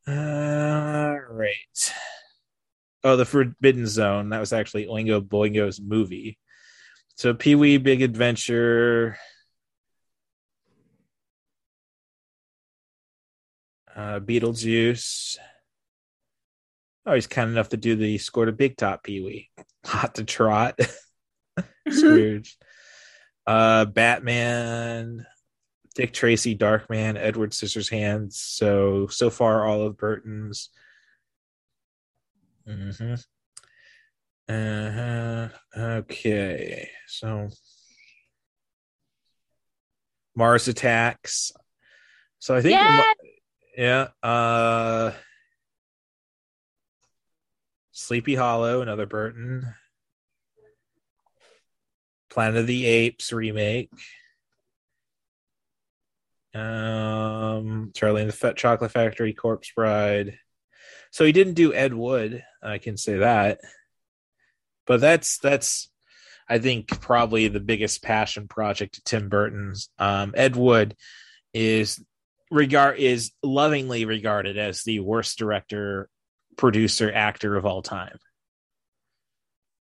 [0.08, 1.92] All right.
[3.02, 4.30] Oh, the Forbidden Zone.
[4.30, 6.38] That was actually Oingo Boingo's movie.
[7.16, 9.16] So Pee Wee Big Adventure.
[13.94, 15.38] Uh, Beetlejuice.
[17.06, 19.50] Oh, he's kind enough to do the score to Big Top Pee Wee.
[19.86, 20.78] Hot to Trot.
[21.88, 22.56] Scrooge.
[23.46, 25.24] uh, Batman.
[25.94, 28.34] Dick Tracy, Darkman, Edward Scissorhands.
[28.34, 30.68] So so far, all of Burton's.
[32.68, 33.14] Mm-hmm.
[34.52, 35.48] Uh-huh.
[35.74, 36.90] Okay.
[37.06, 37.48] So
[40.34, 41.52] Mars attacks.
[42.40, 43.12] So I think Yeah.
[43.76, 45.12] yeah, uh
[47.96, 49.74] Sleepy Hollow, another Burton.
[52.30, 53.90] Planet of the Apes remake.
[56.54, 60.38] Um Charlie and the Chocolate Factory, Corpse Bride.
[61.10, 63.60] So he didn't do Ed Wood, I can say that
[64.86, 65.90] but that's that's
[66.48, 69.90] I think probably the biggest passion project of Tim Burton's.
[69.98, 70.96] Um, Ed Wood
[71.52, 72.02] is
[72.50, 76.08] regard is lovingly regarded as the worst director,
[76.56, 78.18] producer, actor of all time.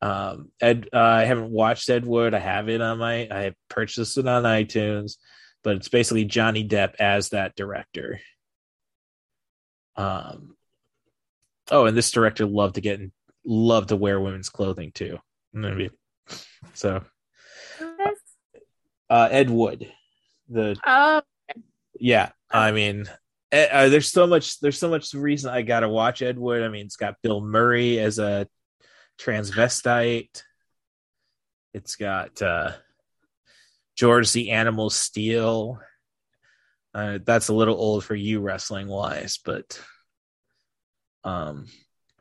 [0.01, 2.33] Um, Ed, uh, I haven't watched Ed Wood.
[2.33, 3.21] I have it on my.
[3.31, 5.13] I purchased it on iTunes,
[5.63, 8.19] but it's basically Johnny Depp as that director.
[9.95, 10.55] Um.
[11.71, 13.11] Oh, and this director loved to get in
[13.45, 15.19] love to wear women's clothing too.
[15.53, 15.89] Maybe.
[16.73, 17.03] So
[19.09, 19.91] uh Ed Wood.
[20.49, 21.21] The Oh,
[21.99, 23.09] yeah, I mean
[23.51, 26.63] uh, there's so much there's so much reason I got to watch Ed Wood.
[26.63, 28.47] I mean, it's got Bill Murray as a
[29.19, 30.43] transvestite.
[31.73, 32.71] It's got uh
[33.95, 35.79] George the Animal Steele.
[36.93, 39.79] Uh, that's a little old for you wrestling wise, but
[41.23, 41.67] um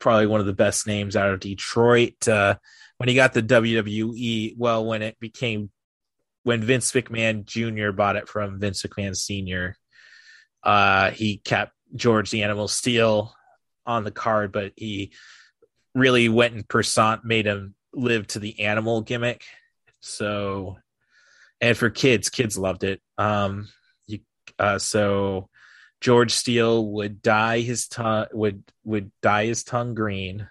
[0.05, 2.29] probably one of the best names out of Detroit.
[2.29, 2.57] Uh,
[2.99, 5.71] when he got the WWE, well, when it became
[6.43, 7.91] when Vince McMahon Jr.
[7.91, 9.77] bought it from Vince McMahon Sr.,
[10.65, 13.35] uh, he kept George the Animal Steele
[13.87, 15.13] on the card, but he
[15.95, 19.45] really went and person made him live to the animal gimmick.
[20.01, 20.79] So,
[21.61, 23.01] and for kids, kids loved it.
[23.17, 23.69] Um,
[24.07, 24.21] you,
[24.59, 25.49] uh, so
[26.01, 30.49] George Steele would dye his tongue would would dye his tongue green.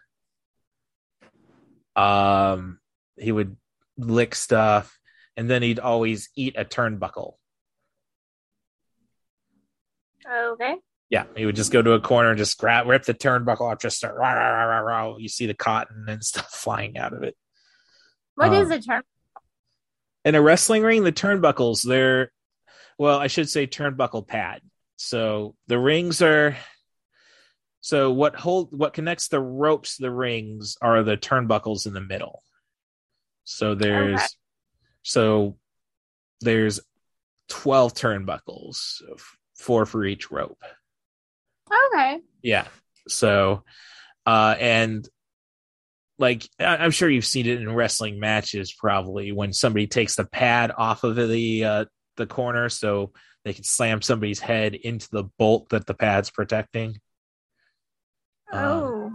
[1.96, 2.80] Um,
[3.18, 3.58] he would
[3.98, 4.98] lick stuff,
[5.38, 7.34] and then he'd always eat a turnbuckle.
[10.26, 10.76] Okay.
[11.10, 13.80] Yeah, he would just go to a corner and just grab, rip the turnbuckle off,
[13.80, 14.16] just start.
[14.16, 15.18] Rah, rah, rah, rah, rah.
[15.18, 17.36] You see the cotton and stuff flying out of it.
[18.36, 19.02] What is Um, a turnbuckle?
[20.26, 22.32] in a wrestling ring, the turnbuckles, they're
[22.98, 24.62] well, I should say turnbuckle pad.
[24.96, 26.56] So the rings are
[27.82, 32.42] so what hold what connects the ropes the rings are the turnbuckles in the middle.
[33.44, 34.28] So there's Okay.
[35.04, 35.58] so
[36.40, 36.80] there's
[37.50, 39.02] 12 turnbuckles,
[39.56, 40.62] four for each rope.
[41.72, 42.20] Okay.
[42.42, 42.68] Yeah.
[43.08, 43.64] So,
[44.26, 45.08] uh, and
[46.20, 50.72] like I'm sure you've seen it in wrestling matches, probably when somebody takes the pad
[50.78, 51.86] off of the uh,
[52.18, 53.12] the corner, so
[53.44, 57.00] they can slam somebody's head into the bolt that the pad's protecting.
[58.52, 59.10] Um, Oh.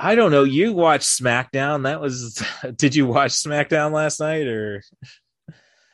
[0.00, 0.44] I don't know.
[0.44, 1.82] You watched SmackDown.
[1.84, 2.40] That was.
[2.76, 4.82] Did you watch SmackDown last night or?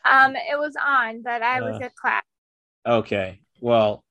[0.04, 2.22] Um, it was on, but I was Uh, at class.
[2.86, 3.40] Okay.
[3.60, 4.04] Well,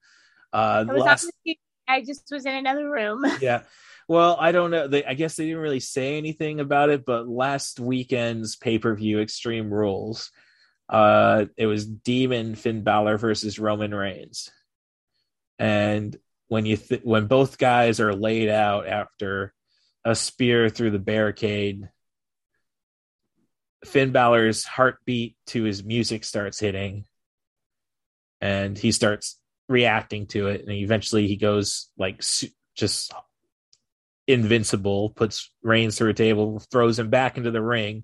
[0.52, 1.58] uh, I last the
[1.88, 3.26] I just was in another room.
[3.42, 3.64] yeah.
[4.08, 4.88] Well, I don't know.
[4.88, 8.96] They, I guess they didn't really say anything about it, but last weekend's pay per
[8.96, 10.32] view, Extreme Rules,
[10.90, 14.50] uh, it was Demon Finn Balor versus Roman Reigns,
[15.58, 16.16] and
[16.48, 19.54] when you th- when both guys are laid out after
[20.06, 21.90] a spear through the barricade,
[23.86, 27.06] Finn Balor's heartbeat to his music starts hitting,
[28.44, 29.40] and he starts
[29.70, 32.22] reacting to it, and eventually he goes like
[32.76, 33.14] just
[34.28, 38.04] invincible, puts Reigns through a table, throws him back into the ring,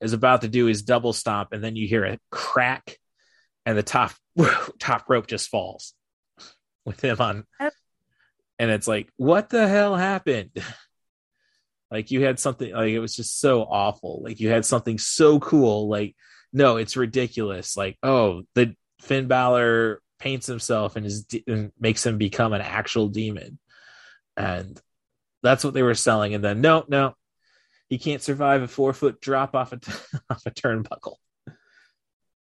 [0.00, 2.98] is about to do his double stomp, and then you hear a crack,
[3.64, 4.12] and the top
[4.78, 5.94] top rope just falls
[6.84, 7.46] with him on
[8.58, 10.50] and it's like what the hell happened?
[11.90, 14.22] Like you had something like it was just so awful.
[14.24, 16.16] Like you had something so cool like
[16.50, 17.76] no it's ridiculous.
[17.76, 23.08] Like oh the Finn Balor paints himself and is and makes him become an actual
[23.08, 23.58] demon.
[24.36, 24.80] And
[25.42, 26.34] that's what they were selling.
[26.34, 27.14] And then no no
[27.88, 29.92] he can't survive a four foot drop off a t-
[30.30, 31.16] off a turnbuckle.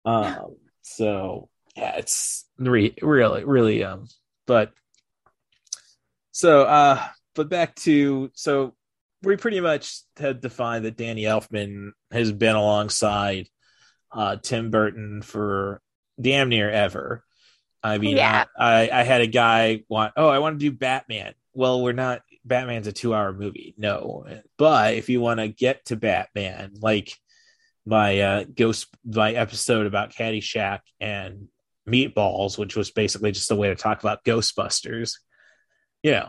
[0.04, 4.06] Um so yeah it's re- really really um
[4.46, 4.72] but
[6.32, 7.02] so uh
[7.34, 8.74] but back to so
[9.22, 13.46] we pretty much had defined that danny elfman has been alongside
[14.10, 15.80] uh tim burton for
[16.20, 17.24] damn near ever.
[17.82, 18.44] I mean Yeah.
[18.58, 21.34] I, I had a guy want oh i want to do batman.
[21.54, 23.74] Well we're not batman's a two hour movie.
[23.76, 24.26] No
[24.58, 27.14] but if you want to get to batman like
[27.86, 31.48] my uh ghost my episode about caddyshack and
[31.88, 35.14] meatballs which was basically just a way to talk about ghostbusters
[36.02, 36.28] you know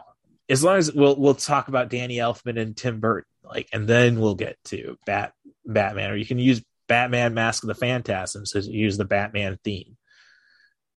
[0.50, 4.20] as long as we'll we'll talk about danny elfman and tim burton like and then
[4.20, 5.34] we'll get to bat
[5.66, 9.96] batman or you can use batman mask of the phantasms to use the batman theme.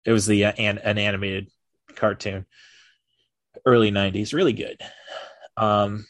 [0.07, 1.51] It was the uh, an, an animated
[1.97, 2.47] cartoon.
[3.67, 4.81] Early 90s really good.
[5.59, 6.07] Um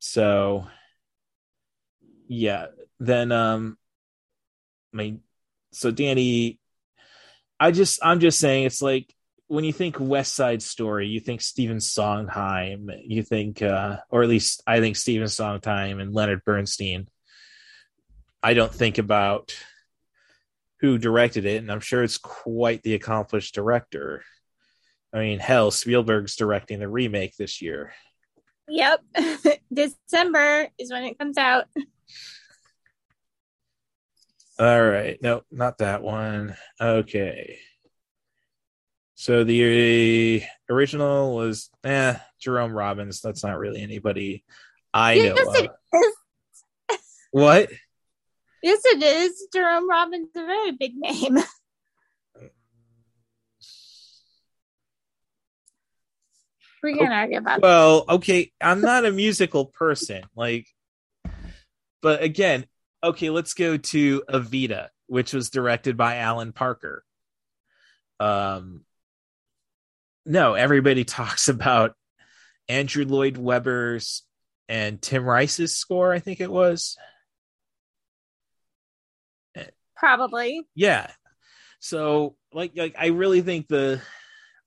[0.00, 0.66] so
[2.28, 2.66] yeah
[3.00, 3.78] then um
[4.92, 5.20] i mean
[5.70, 6.58] so danny
[7.58, 9.14] i just i'm just saying it's like
[9.46, 14.28] when you think west side story you think stephen sondheim you think uh or at
[14.28, 17.06] least i think stephen sondheim and leonard bernstein
[18.42, 19.54] i don't think about
[20.80, 24.22] who directed it and i'm sure it's quite the accomplished director
[25.12, 27.92] i mean hell spielberg's directing the remake this year
[28.68, 29.04] Yep.
[29.72, 31.66] December is when it comes out.
[34.58, 35.18] All right.
[35.22, 36.56] No, not that one.
[36.80, 37.58] Okay.
[39.14, 43.20] So the original was eh, Jerome Robbins.
[43.20, 44.44] That's not really anybody
[44.94, 45.36] I know.
[45.92, 46.10] yes.
[47.30, 47.70] What?
[48.62, 49.48] Yes, it is.
[49.52, 51.38] Jerome Robbins is a very big name.
[56.82, 57.60] we can argue about.
[57.60, 60.22] Well, okay, I'm not a musical person.
[60.36, 60.66] Like,
[62.02, 62.66] but again,
[63.02, 67.04] okay, let's go to Evita, which was directed by Alan Parker.
[68.20, 68.82] Um,
[70.24, 71.94] no, everybody talks about
[72.68, 74.22] Andrew Lloyd Webber's
[74.68, 76.12] and Tim Rice's score.
[76.12, 76.96] I think it was.
[80.02, 80.66] Probably.
[80.74, 81.08] Yeah.
[81.78, 84.00] So, like, like I really think the,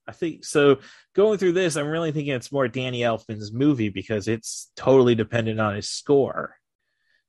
[0.07, 0.79] I think so.
[1.13, 5.59] Going through this, I'm really thinking it's more Danny Elfman's movie because it's totally dependent
[5.59, 6.55] on his score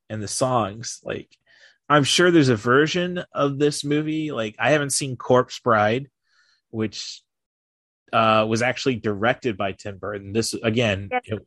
[0.08, 1.00] and the songs.
[1.02, 1.36] Like,
[1.88, 4.30] I'm sure there's a version of this movie.
[4.30, 6.08] Like, I haven't seen Corpse Bride,
[6.70, 7.22] which
[8.12, 10.32] uh, was actually directed by Tim Burton.
[10.32, 11.46] This again, it-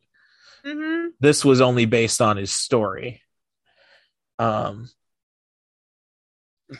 [0.62, 3.22] hmm this was only based on his story.
[4.38, 4.88] Um,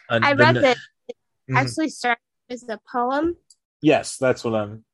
[0.09, 0.79] I read that
[1.09, 1.17] it
[1.49, 1.57] Mhm.
[1.57, 3.37] actually started as a poem.
[3.83, 4.85] Yes, that's what I'm.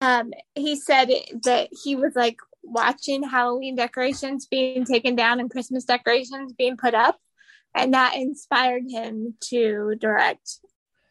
[0.00, 1.08] Um, he said
[1.44, 6.94] that he was like watching Halloween decorations being taken down and Christmas decorations being put
[6.94, 7.20] up,
[7.74, 10.58] and that inspired him to direct,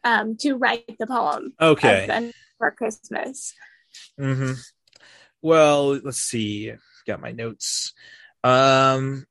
[0.04, 1.54] um, to write the poem.
[1.60, 2.06] Okay.
[2.58, 3.54] for Christmas.
[4.16, 4.52] hmm
[5.40, 6.72] Well, let's see.
[7.06, 7.92] Got my notes.
[8.44, 9.26] Um,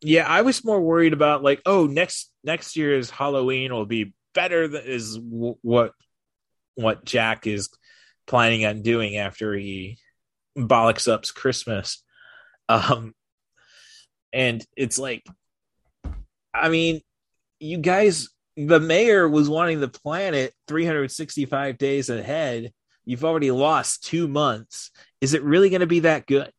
[0.00, 4.68] yeah, I was more worried about like, oh, next next year's Halloween will be better.
[4.68, 5.92] Than, is w- what
[6.74, 7.68] what Jack is
[8.26, 9.98] planning on doing after he
[10.56, 12.02] bollocks up's Christmas.
[12.68, 13.14] Um,
[14.32, 15.26] and it's like,
[16.54, 17.00] I mean,
[17.58, 22.72] you guys, the mayor was wanting the planet 365 days ahead.
[23.04, 24.90] You've already lost two months.
[25.20, 26.52] Is it really going to be that good?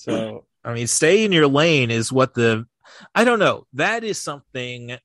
[0.00, 2.64] So, I mean, stay in your lane is what the,
[3.14, 3.66] I don't know.
[3.74, 4.96] That is something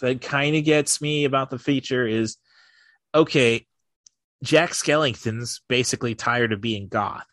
[0.00, 2.38] that kind of gets me about the feature is
[3.14, 3.66] okay,
[4.42, 7.26] Jack Skellington's basically tired of being goth.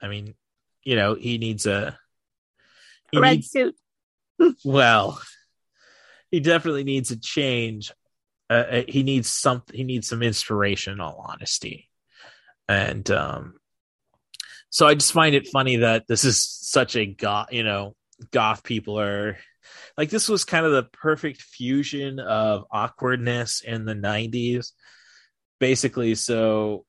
[0.00, 0.34] I mean,
[0.84, 1.98] you know, he needs a
[3.12, 3.76] he Red needs- suit.
[4.64, 5.20] well,
[6.30, 7.92] he definitely needs a change.
[8.48, 9.62] Uh, uh, he needs some.
[9.70, 10.94] He needs some inspiration.
[10.94, 11.90] In all honesty,
[12.68, 13.57] and um,
[14.70, 17.52] so I just find it funny that this is such a goth.
[17.52, 17.94] You know,
[18.30, 19.38] goth people are
[19.96, 24.72] like this was kind of the perfect fusion of awkwardness in the '90s,
[25.58, 26.14] basically.
[26.14, 26.84] So,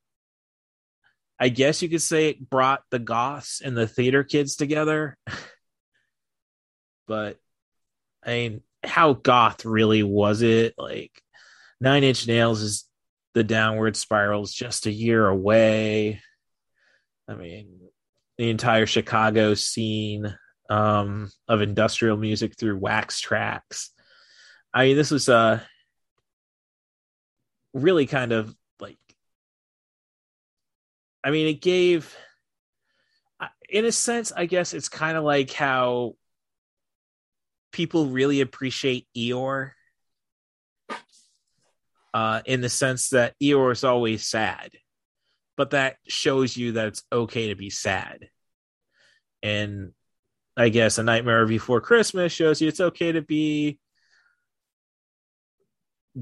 [1.39, 5.17] I guess you could say it brought the goths and the theater kids together.
[7.07, 7.38] but
[8.23, 10.73] I mean, how goth really was it?
[10.77, 11.11] Like,
[11.82, 12.86] Nine Inch Nails is
[13.34, 16.21] the downward spirals just a year away.
[17.30, 17.80] I mean,
[18.38, 20.36] the entire Chicago scene
[20.69, 23.89] um, of industrial music through Wax Trax.
[24.73, 25.59] I mean, this was uh,
[27.73, 28.97] really kind of like,
[31.23, 32.15] I mean, it gave,
[33.69, 36.15] in a sense, I guess it's kind of like how
[37.71, 39.71] people really appreciate Eeyore
[42.13, 44.71] uh, in the sense that Eeyore is always sad,
[45.60, 48.30] but that shows you that it's okay to be sad.
[49.43, 49.91] And
[50.55, 53.78] I guess A Nightmare Before Christmas shows you it's okay to be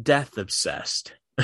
[0.01, 1.13] death obsessed.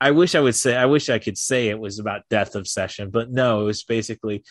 [0.00, 3.10] I wish I would say, I wish I could say it was about death obsession,
[3.10, 4.44] but no, it was basically,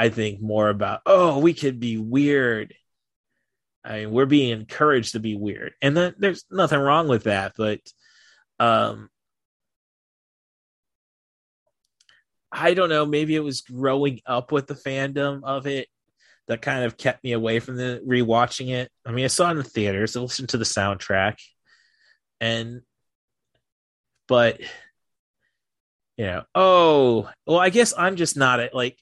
[0.00, 2.74] I think, more about, oh, we could be weird
[3.84, 7.52] I mean, we're being encouraged to be weird, and that, there's nothing wrong with that.
[7.56, 7.78] But,
[8.58, 9.08] um,
[12.58, 13.06] I don't know.
[13.06, 15.88] Maybe it was growing up with the fandom of it
[16.48, 18.90] that kind of kept me away from the rewatching it.
[19.04, 20.16] I mean, I saw it in the theaters.
[20.16, 21.36] I listened to the soundtrack,
[22.40, 22.82] and
[24.26, 24.60] but
[26.16, 28.98] you know, oh, well, I guess I'm just not a, like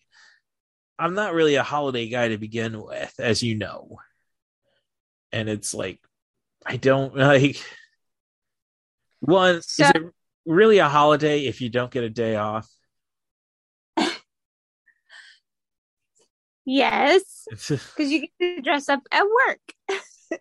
[0.98, 3.98] I'm not really a holiday guy to begin with, as you know
[5.36, 6.00] and it's like
[6.64, 7.62] I don't like
[9.20, 10.02] one so, is it
[10.46, 12.68] really a holiday if you don't get a day off?
[16.66, 20.40] Yes, because you get to dress up at work.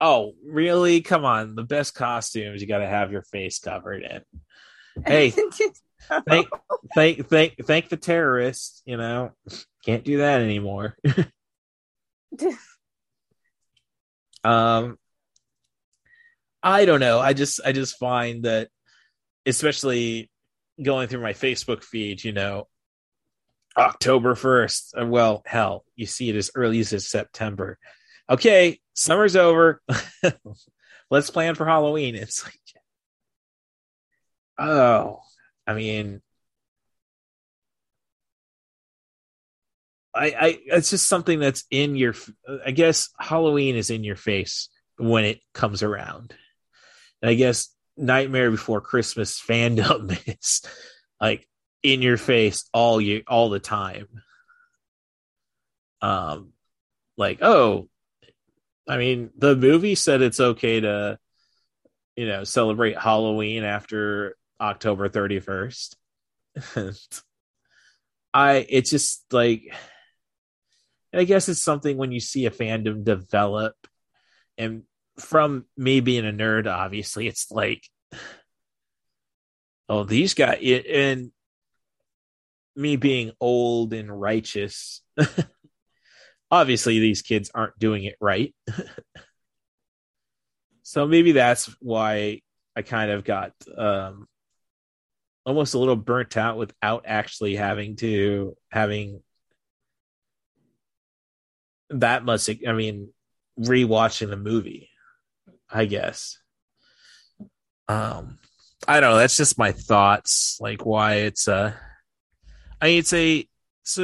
[0.00, 1.00] oh, really?
[1.02, 4.22] Come on, the best costumes you got to have your face covered in.
[5.06, 5.30] Hey,
[6.28, 6.48] thank,
[6.94, 8.82] thank, thank, thank the terrorists.
[8.84, 9.32] You know,
[9.84, 10.96] can't do that anymore.
[14.44, 14.98] Um,
[16.62, 17.18] I don't know.
[17.20, 18.68] I just I just find that,
[19.46, 20.30] especially
[20.82, 22.68] going through my Facebook feed, you know,
[23.76, 24.94] October first.
[24.98, 27.78] Uh, well, hell, you see it as early as September.
[28.28, 29.82] Okay, summer's over.
[31.10, 32.14] Let's plan for Halloween.
[32.14, 32.58] It's like,
[34.58, 35.20] oh,
[35.66, 36.22] I mean,
[40.14, 42.14] I, I it's just something that's in your
[42.66, 44.68] i guess halloween is in your face
[44.98, 46.34] when it comes around
[47.22, 50.62] and i guess nightmare before christmas fandom is
[51.20, 51.48] like
[51.82, 54.08] in your face all you all the time.
[56.00, 56.52] Um
[57.16, 57.88] like oh
[58.88, 61.18] i mean the movie said it's okay to
[62.16, 65.94] you know celebrate halloween after october 31st
[68.34, 69.72] i it's just like
[71.14, 73.74] I guess it's something when you see a fandom develop,
[74.56, 74.84] and
[75.18, 77.86] from me being a nerd, obviously, it's like,
[79.90, 80.58] oh, these guys,
[80.88, 81.30] and
[82.76, 85.02] me being old and righteous,
[86.50, 88.54] obviously, these kids aren't doing it right.
[90.82, 92.40] so maybe that's why
[92.76, 94.26] I kind of got um,
[95.44, 99.22] almost a little burnt out without actually having to having
[101.90, 102.48] that much.
[102.66, 103.12] I mean
[103.58, 104.90] rewatching the movie,
[105.70, 106.38] I guess.
[107.88, 108.38] Um
[108.86, 111.74] I don't know, that's just my thoughts, like why it's uh
[112.82, 113.48] I mean it's a
[113.82, 113.98] it's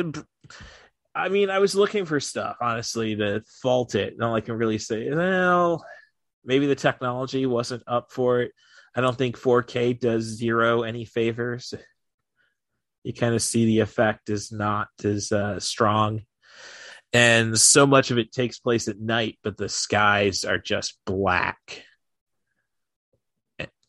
[1.28, 4.14] mean, I was looking for stuff, honestly, to fault it.
[4.14, 5.84] And I can really say, well,
[6.44, 8.52] maybe the technology wasn't up for it.
[8.94, 11.74] I don't think 4K does zero any favors.
[13.02, 16.22] You kind of see the effect is not as uh, strong
[17.12, 21.82] and so much of it takes place at night but the skies are just black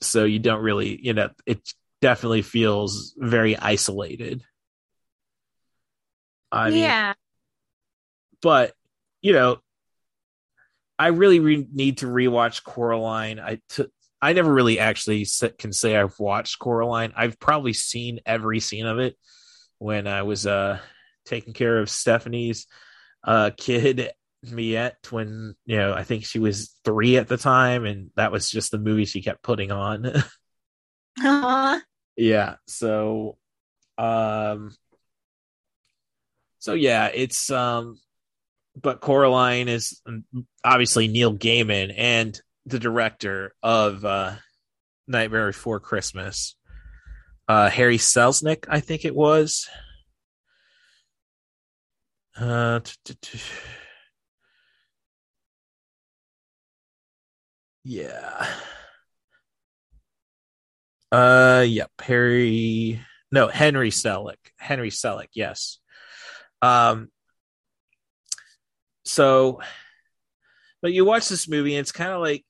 [0.01, 1.59] so you don't really you know it
[2.01, 4.41] definitely feels very isolated
[6.51, 7.13] I mean, yeah
[8.41, 8.73] but
[9.21, 9.59] you know
[10.97, 13.85] i really re- need to rewatch coraline i t-
[14.21, 15.25] I never really actually
[15.57, 17.13] can say I've watched Coraline.
[17.15, 19.15] I've probably seen every scene of it
[19.77, 20.79] when I was uh
[21.25, 22.67] taking care of Stephanie's
[23.23, 24.11] uh, kid
[24.43, 28.49] Miette when you know I think she was three at the time, and that was
[28.49, 30.11] just the movie she kept putting on.
[32.15, 32.55] Yeah.
[32.67, 33.37] So,
[33.97, 34.71] um,
[36.59, 37.97] so yeah, it's um,
[38.81, 40.01] but Coraline is
[40.63, 44.35] obviously Neil Gaiman and the director of uh,
[45.07, 46.55] Nightmare Before Christmas.
[47.47, 49.67] Uh, Harry Selznick, I think it was.
[52.37, 52.79] Uh,
[57.83, 58.47] yeah.
[61.11, 61.89] Uh, yep.
[62.01, 63.01] Harry,
[63.31, 64.37] no, Henry Selick.
[64.57, 65.29] Henry Selick.
[65.33, 65.79] Yes.
[66.61, 67.09] Um.
[69.05, 69.61] So,
[70.81, 72.45] but you watch this movie, and it's kind of like,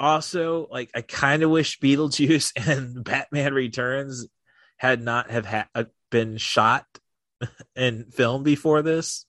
[0.00, 4.26] also like I kind of wish Beetlejuice and Batman Returns
[4.78, 6.86] had not have ha- uh, been shot
[7.76, 9.26] and filmed before this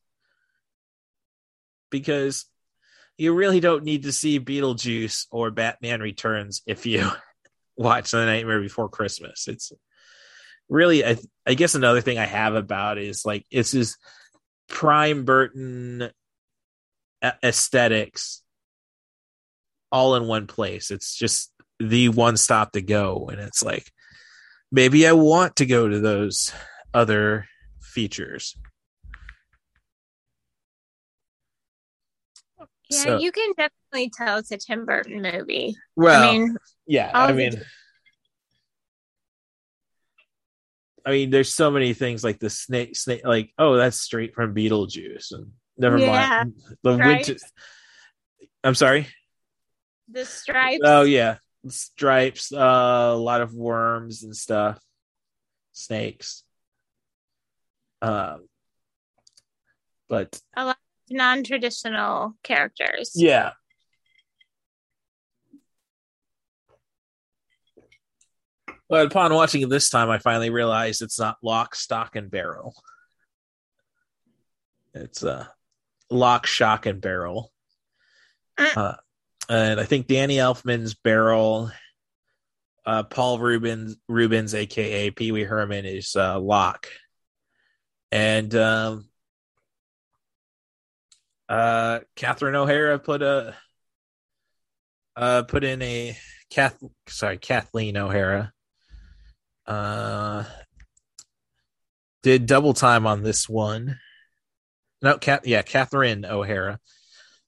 [1.89, 2.45] because
[3.17, 7.07] you really don't need to see Beetlejuice or Batman Returns if you
[7.77, 9.47] watch The Nightmare Before Christmas.
[9.47, 9.71] It's
[10.71, 13.97] really, I, I guess, another thing I have about is like it's this
[14.67, 16.09] prime Burton
[17.43, 18.41] aesthetics
[19.91, 20.89] all in one place.
[20.89, 23.91] It's just the one stop to go, and it's like
[24.71, 26.51] maybe I want to go to those
[26.93, 27.45] other
[27.81, 28.55] features.
[32.89, 35.75] Yeah, So- you can definitely tell it's a Tim Burton movie.
[35.95, 36.57] Well, I mean,
[36.87, 37.61] yeah, I mean,
[41.05, 44.53] I mean, there's so many things like the snake, snake, like oh, that's straight from
[44.53, 47.35] Beetlejuice, and never Yeah, mind the winter.
[48.63, 49.07] I'm sorry.
[50.09, 50.81] the stripes.
[50.83, 51.37] Oh yeah,
[51.67, 54.79] stripes, uh, a lot of worms and stuff,
[55.71, 56.43] snakes.
[58.01, 58.47] Um,
[60.09, 60.77] but a lot
[61.09, 63.13] of non-traditional characters.
[63.15, 63.51] yeah,
[68.91, 72.75] but upon watching it this time, I finally realized it's not lock, stock, and barrel.
[74.93, 75.45] It's uh,
[76.09, 77.53] lock, shock, and barrel.
[78.57, 78.95] Uh,
[79.47, 81.71] and I think Danny Elfman's barrel,
[82.85, 86.87] uh, Paul Reubens, Reubens, aka Pee Wee Herman, is uh, lock,
[88.11, 89.07] and um,
[91.47, 93.55] uh, Catherine O'Hara put a
[95.15, 96.17] uh, put in a
[96.49, 96.77] Kath,
[97.07, 98.51] sorry, Kathleen O'Hara,
[99.67, 100.43] uh,
[102.23, 103.99] did double time on this one.
[105.01, 106.79] No, Cat, yeah, Catherine O'Hara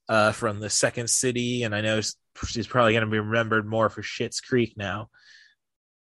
[0.08, 2.00] uh, from the Second City, and I know
[2.46, 5.08] she's probably going to be remembered more for Schitt's Creek now.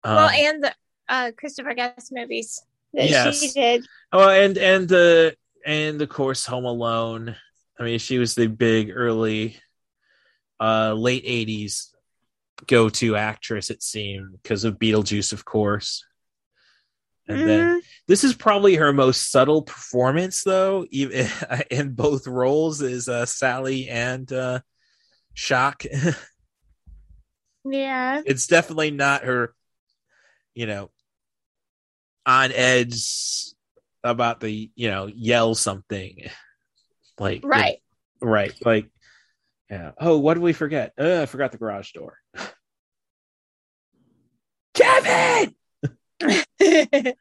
[0.02, 0.74] Um, well, and the
[1.08, 2.62] uh, Christopher Guest movies
[2.94, 3.40] that Yes.
[3.40, 3.84] she did.
[4.12, 5.36] oh, and and the
[5.66, 7.36] and of course Home Alone.
[7.78, 9.56] I mean, she was the big early,
[10.60, 11.91] uh, late '80s
[12.66, 13.70] go-to actress.
[13.70, 16.04] It seemed because of Beetlejuice, of course.
[17.28, 21.28] And then this is probably her most subtle performance, though, even
[21.70, 24.60] in both roles, is uh, Sally and uh,
[25.34, 25.84] Shock.
[27.64, 28.22] Yeah.
[28.26, 29.54] it's definitely not her,
[30.52, 30.90] you know,
[32.26, 33.04] on edge
[34.02, 36.28] about the, you know, yell something
[37.20, 37.78] like Right.
[38.20, 38.90] right, like,
[39.72, 39.92] yeah.
[39.98, 40.92] Oh, what did we forget?
[41.00, 42.18] Uh, I forgot the garage door.
[44.74, 45.54] Kevin.
[46.22, 47.12] uh,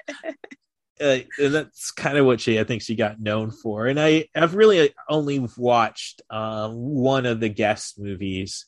[0.99, 1.23] and
[1.55, 3.87] that's kind of what she I think she got known for.
[3.87, 8.65] And I I've really only watched um, one of the guest movies,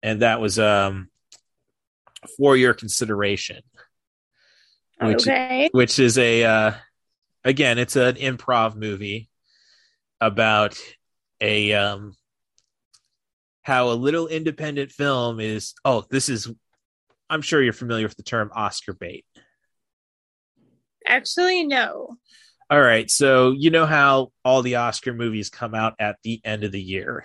[0.00, 1.08] and that was um
[2.36, 3.62] for your consideration,
[5.00, 5.70] which Okay.
[5.72, 6.72] which is a uh,
[7.44, 9.28] again it's an improv movie
[10.20, 10.78] about
[11.40, 12.14] a um
[13.66, 16.48] how a little independent film is oh this is
[17.28, 19.24] I'm sure you're familiar with the term Oscar bait.
[21.04, 22.16] Actually, no.
[22.70, 26.62] All right, so you know how all the Oscar movies come out at the end
[26.62, 27.24] of the year.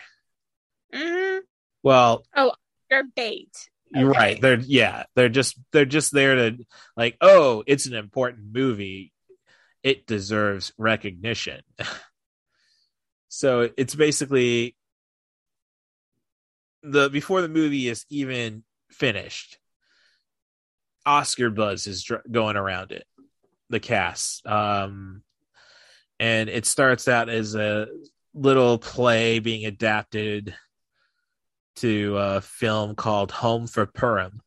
[0.92, 1.38] hmm
[1.84, 2.54] Well, Oh,
[2.90, 3.56] you're bait.
[3.92, 4.42] you're right.
[4.42, 6.58] They're yeah, they're just they're just there to
[6.98, 9.14] like, oh, it's an important movie.
[9.84, 11.62] It deserves recognition.
[13.30, 14.76] so it's basically
[16.84, 19.58] the before the movie is even finished,
[21.06, 23.06] Oscar buzz is dr- going around it.
[23.70, 25.24] The cast, um,
[26.20, 27.88] and it starts out as a
[28.34, 30.56] little play being adapted
[31.78, 34.42] to a film called Home for Purim,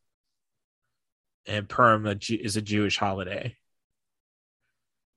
[1.47, 3.55] and Purim is a Jewish holiday.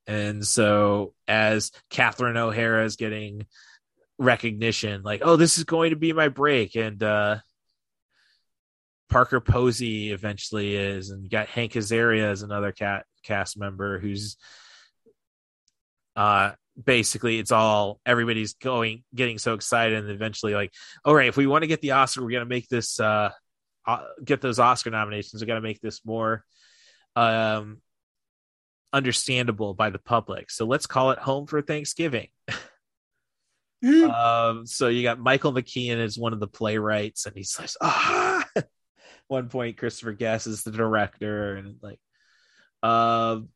[0.07, 3.47] And so, as Catherine O'Hara is getting
[4.19, 7.37] recognition, like, oh, this is going to be my break, and uh,
[9.09, 14.37] Parker Posey eventually is, and you got Hank Azaria as another cat cast member who's
[16.17, 16.53] uh
[16.83, 20.73] basically it's all everybody's going getting so excited and eventually like
[21.05, 23.31] all right if we want to get the oscar we're going to make this uh,
[23.87, 26.45] uh get those oscar nominations we got to make this more
[27.17, 27.83] um
[28.93, 30.51] understandable by the public.
[30.51, 32.29] So let's call it Home for Thanksgiving.
[33.85, 38.45] um, so you got Michael McKean as one of the playwrights, and he's like, ah.
[39.29, 42.01] one point, Christopher Guest is the director, and like,
[42.83, 43.49] um,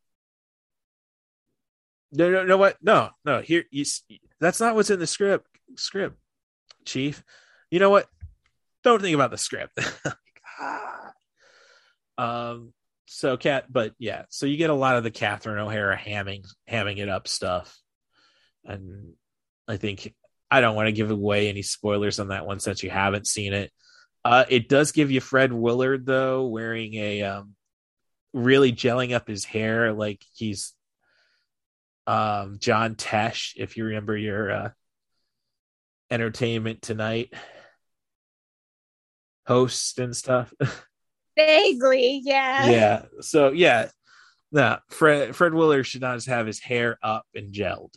[2.13, 2.77] no, no, no, what?
[2.83, 3.41] No, no.
[3.41, 3.85] Here, you,
[4.39, 5.47] that's not what's in the script.
[5.77, 6.17] Script,
[6.85, 7.25] Chief.
[7.71, 8.07] You know what?
[8.85, 9.79] Don't think about the script.
[12.19, 12.73] um.
[13.07, 14.25] So, cat, but yeah.
[14.31, 17.79] So you get a lot of the Catherine O'Hara hamming, hamming it up stuff,
[18.65, 19.13] and
[19.69, 20.15] I think
[20.51, 23.53] I don't want to give away any spoilers on that one since you haven't seen
[23.53, 23.71] it.
[24.25, 27.55] Uh, it does give you Fred Willard though, wearing a um,
[28.33, 30.75] really gelling up his hair like he's
[32.07, 34.71] um, John Tesh, if you remember your uh,
[36.11, 37.33] Entertainment Tonight
[39.47, 40.53] host and stuff.
[41.37, 42.69] Vaguely, yeah.
[42.69, 43.03] Yeah.
[43.21, 43.89] So yeah,
[44.51, 47.95] no, Fred Fred Willard should not just have his hair up and gelled.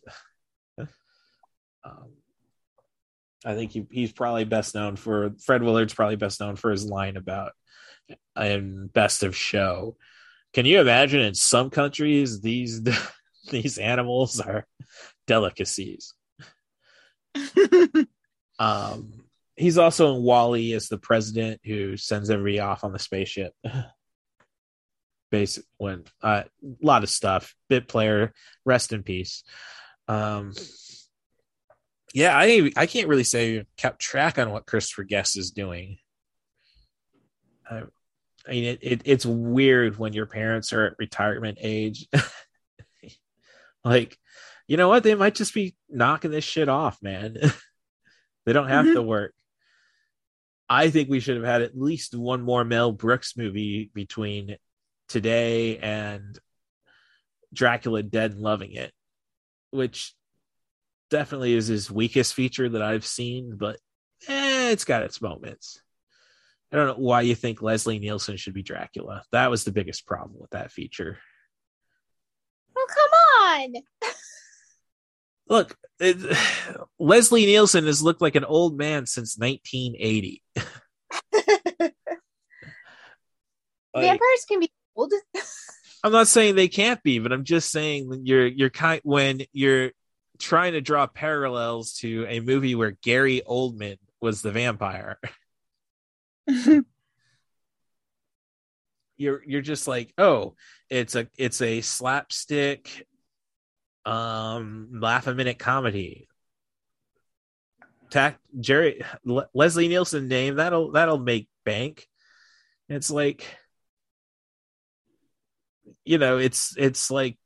[1.86, 2.10] Um,
[3.46, 6.86] I think he, he's probably best known for Fred Willard's probably best known for his
[6.86, 7.52] line about
[8.40, 9.98] in Best of Show.
[10.54, 12.82] Can you imagine in some countries these
[13.52, 14.66] these animals are
[15.28, 16.14] delicacies?
[18.60, 19.26] um
[19.56, 23.54] he's also in WALL-E as the president who sends everybody off on the spaceship.
[25.32, 27.56] Basic when uh, a lot of stuff.
[27.70, 28.34] Bit player,
[28.64, 29.44] rest in peace.
[30.08, 30.54] Um,
[32.16, 35.98] yeah, I I can't really say kept track on what Christopher Guest is doing.
[37.70, 37.82] I,
[38.48, 42.08] I mean, it, it it's weird when your parents are at retirement age.
[43.84, 44.18] like,
[44.66, 45.04] you know what?
[45.04, 47.36] They might just be knocking this shit off, man.
[48.46, 48.96] they don't have mm-hmm.
[48.96, 49.34] to work.
[50.70, 54.56] I think we should have had at least one more Mel Brooks movie between
[55.10, 56.40] today and
[57.54, 58.94] Dracula Dead and Loving It,
[59.72, 60.16] which
[61.10, 63.78] definitely is his weakest feature that I've seen, but
[64.28, 65.82] eh, it's got its moments.
[66.72, 69.24] I don't know why you think Leslie Nielsen should be Dracula.
[69.32, 71.18] That was the biggest problem with that feature.
[72.78, 74.12] Oh, come on.
[75.48, 76.38] Look, it,
[77.00, 80.42] Leslie Nielsen has looked like an old man since 1980.
[81.34, 81.94] like,
[83.96, 85.14] Vampires can be old.
[86.04, 89.92] I'm not saying they can't be, but I'm just saying you're you're kind when you're
[90.40, 95.20] trying to draw parallels to a movie where Gary Oldman was the vampire.
[99.18, 100.56] you're you're just like, oh,
[100.90, 103.06] it's a it's a slapstick
[104.06, 106.28] um laugh a minute comedy
[108.12, 112.08] tack jerry Le- leslie nielsen name that'll that'll make bank
[112.88, 113.46] it's like
[116.04, 117.38] you know it's it's like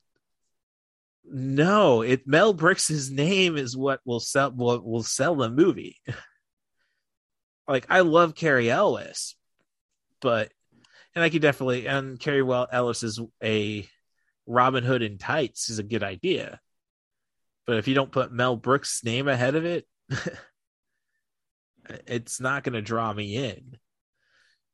[1.32, 5.97] no it mel brooks's name is what will sell what will sell the movie
[7.67, 9.36] like i love cary elwes
[10.21, 10.51] but
[11.15, 13.88] and i could definitely and cary well elwes is a
[14.49, 16.59] Robin Hood in tights is a good idea.
[17.67, 19.88] But if you don't put Mel Brooks' name ahead of it,
[22.07, 23.77] it's not going to draw me in.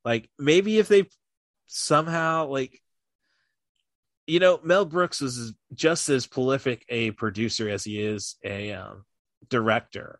[0.06, 1.10] Like maybe if they
[1.68, 2.82] somehow like
[4.28, 9.06] you know Mel Brooks was just as prolific a producer as he is a um,
[9.50, 10.20] director.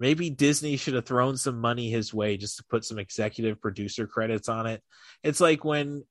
[0.00, 4.06] Maybe Disney should have thrown some money his way just to put some executive producer
[4.06, 4.82] credits on it.
[5.22, 6.04] It's like when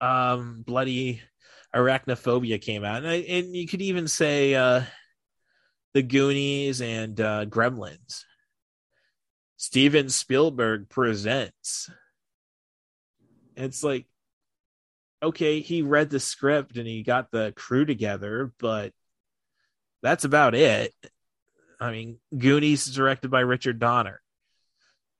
[0.00, 1.22] um bloody
[1.74, 4.82] Arachnophobia came out, and, I, and you could even say uh,
[5.94, 8.24] the Goonies and uh, Gremlins.
[9.56, 11.90] Steven Spielberg presents.
[13.56, 14.06] It's like,
[15.22, 18.92] okay, he read the script and he got the crew together, but
[20.02, 20.92] that's about it.
[21.80, 24.20] I mean, Goonies is directed by Richard Donner.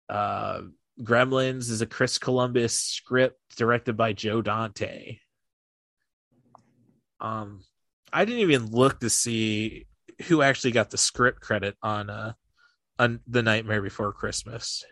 [0.09, 0.63] Uh,
[1.01, 5.19] Gremlins is a Chris Columbus script directed by Joe Dante.
[7.21, 7.63] Um,
[8.13, 9.87] I didn't even look to see
[10.27, 12.33] who actually got the script credit on uh
[12.99, 14.85] on the Nightmare Before Christmas.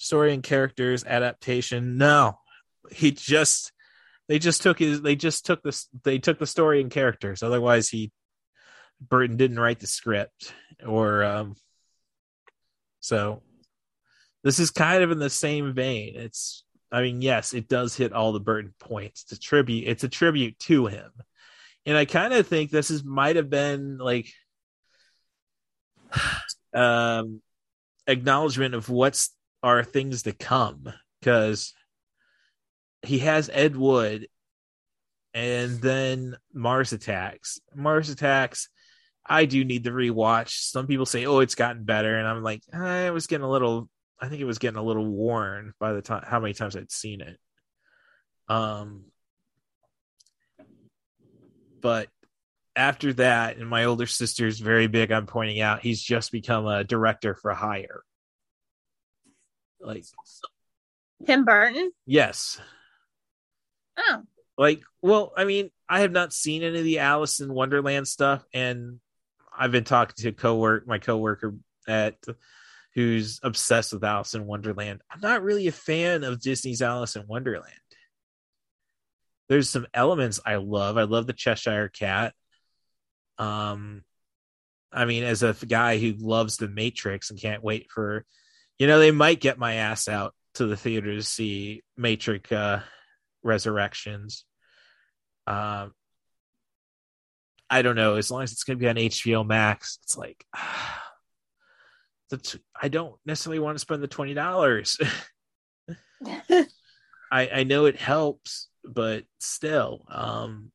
[0.00, 1.98] Story and characters adaptation.
[1.98, 2.38] No,
[2.90, 3.70] he just
[4.28, 7.42] they just took his they just took this they took the story and characters.
[7.42, 8.10] Otherwise, he
[8.98, 10.54] Burton didn't write the script
[10.86, 11.54] or um.
[13.00, 13.42] So
[14.42, 16.14] this is kind of in the same vein.
[16.16, 19.24] It's I mean, yes, it does hit all the Burton points.
[19.24, 19.86] It's a tribute.
[19.86, 21.10] It's a tribute to him,
[21.84, 24.32] and I kind of think this is might have been like
[26.72, 27.42] um
[28.06, 31.74] acknowledgement of what's are things to come because
[33.02, 34.28] he has Ed Wood,
[35.32, 37.60] and then Mars Attacks.
[37.74, 38.68] Mars Attacks.
[39.24, 40.50] I do need to rewatch.
[40.50, 43.50] Some people say, "Oh, it's gotten better," and I'm like, eh, "I was getting a
[43.50, 43.88] little."
[44.18, 46.90] I think it was getting a little worn by the time how many times I'd
[46.90, 47.38] seen it.
[48.48, 49.04] Um,
[51.80, 52.08] but
[52.76, 56.84] after that, and my older sister's very big on pointing out, he's just become a
[56.84, 58.02] director for hire.
[59.80, 60.04] Like
[61.26, 61.92] Tim Burton.
[62.06, 62.60] Yes.
[63.98, 64.22] Oh.
[64.56, 68.44] Like, well, I mean, I have not seen any of the Alice in Wonderland stuff,
[68.52, 69.00] and
[69.56, 71.54] I've been talking to coworker my coworker
[71.88, 72.16] at
[72.94, 75.00] who's obsessed with Alice in Wonderland.
[75.10, 77.74] I'm not really a fan of Disney's Alice in Wonderland.
[79.48, 80.96] There's some elements I love.
[80.96, 82.34] I love the Cheshire Cat.
[83.38, 84.04] Um,
[84.92, 88.24] I mean, as a guy who loves the Matrix and can't wait for,
[88.80, 92.80] you know, they might get my ass out to the theater to see Matrix uh,
[93.42, 94.46] Resurrections.
[95.46, 95.92] Um,
[97.68, 98.14] I don't know.
[98.14, 100.46] As long as it's going to be on HBO Max, it's like,
[102.30, 104.98] the I don't necessarily want to spend the twenty dollars.
[106.26, 106.66] I
[107.32, 110.72] I know it helps, but still, um,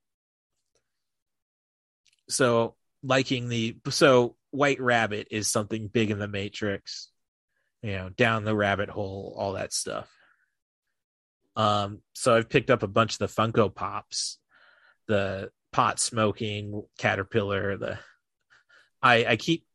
[2.29, 7.09] so liking the so White Rabbit is something big in the Matrix,
[7.85, 10.11] you know, down the rabbit hole, all that stuff.
[11.55, 14.39] Um, so I've picked up a bunch of the Funko Pops,
[15.07, 17.77] the pot smoking caterpillar.
[17.77, 17.99] The
[19.03, 19.65] I I keep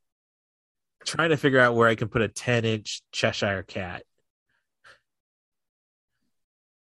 [1.07, 4.03] trying to figure out where I can put a ten inch Cheshire cat.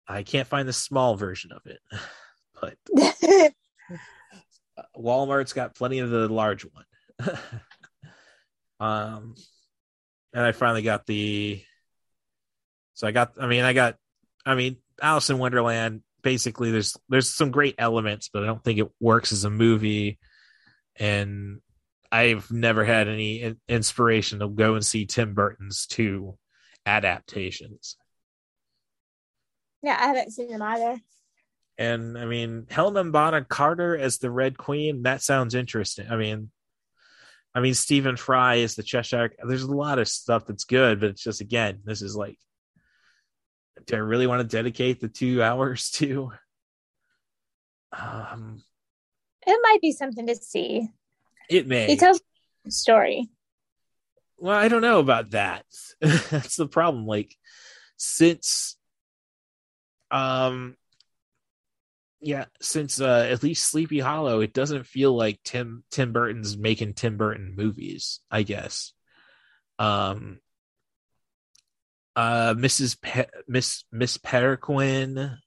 [0.08, 1.78] I can't find the small version of it,
[2.60, 2.76] but
[4.98, 6.84] Walmart's got plenty of the large one.
[8.80, 9.36] um,
[10.34, 11.62] and I finally got the.
[12.94, 13.34] So I got.
[13.40, 13.96] I mean, I got.
[14.44, 16.02] I mean, Alice in Wonderland.
[16.22, 20.18] Basically, there's there's some great elements, but I don't think it works as a movie.
[20.96, 21.60] And
[22.10, 26.36] I've never had any inspiration to go and see Tim Burton's two
[26.86, 27.96] adaptations.
[29.82, 30.98] Yeah, I haven't seen them either.
[31.76, 36.06] And I mean, Helena Bonham Carter as the Red Queen, that sounds interesting.
[36.08, 36.50] I mean,
[37.54, 39.32] I mean, Stephen Fry is the Cheshire.
[39.46, 42.38] There's a lot of stuff that's good, but it's just again, this is like,
[43.86, 46.32] do I really want to dedicate the two hours to?
[47.92, 48.62] Um,
[49.46, 50.88] it might be something to see.
[51.48, 51.86] It may.
[51.86, 52.20] He tells
[52.66, 53.28] a story.
[54.36, 55.64] Well, I don't know about that.
[56.00, 57.06] that's the problem.
[57.06, 57.36] Like,
[57.96, 58.76] since
[60.10, 60.76] um
[62.24, 66.94] yeah since uh at least sleepy hollow it doesn't feel like tim tim burton's making
[66.94, 68.92] tim burton movies i guess.
[69.78, 70.38] Um
[72.16, 75.38] uh mrs Pe- miss miss peregrine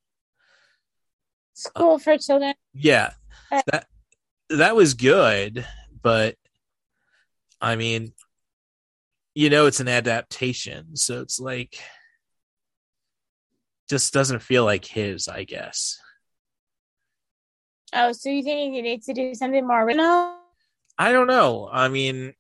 [1.54, 2.54] school for children.
[2.74, 3.14] Yeah
[3.50, 3.88] that
[4.50, 5.66] that was good
[6.04, 6.36] but
[7.60, 8.14] i mean
[9.34, 11.80] you know it's an adaptation so it's like
[13.90, 15.98] just doesn't feel like his i guess
[17.94, 20.36] Oh, so you think he needs to do something more original?
[20.98, 21.70] I don't know.
[21.72, 22.34] I mean,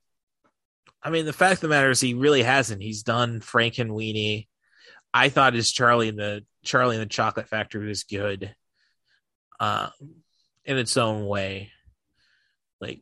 [1.01, 2.81] I mean, the fact of the matter is, he really hasn't.
[2.81, 4.47] He's done Frankenweenie.
[5.13, 8.53] I thought his Charlie and the Charlie and the Chocolate Factory was good,
[9.59, 9.91] um,
[10.65, 11.71] in its own way.
[12.81, 13.01] Like,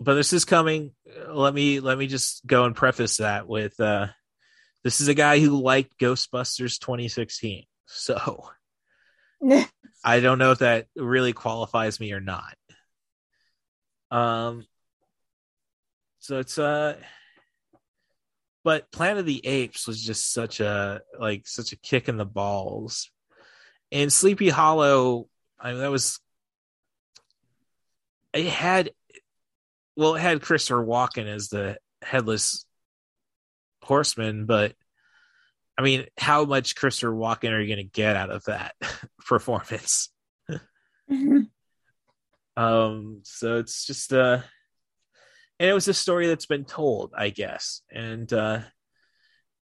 [0.00, 0.92] but this is coming.
[1.28, 4.08] Let me let me just go and preface that with, uh,
[4.82, 8.50] this is a guy who liked Ghostbusters 2016, so.
[10.04, 12.54] I don't know if that really qualifies me or not.
[14.10, 14.66] Um
[16.20, 16.96] so it's uh
[18.64, 22.26] but Planet of the Apes was just such a like such a kick in the
[22.26, 23.10] balls.
[23.90, 25.28] And Sleepy Hollow,
[25.58, 26.20] I mean that was
[28.32, 28.90] it had
[29.96, 32.66] well it had Christopher Walken as the headless
[33.82, 34.74] horseman, but
[35.78, 38.74] I mean, how much Christopher Walken are you going to get out of that
[39.26, 40.10] performance?
[40.50, 41.42] mm-hmm.
[42.56, 44.40] Um, so it's just uh,
[45.60, 48.60] and it was a story that's been told, I guess, and uh,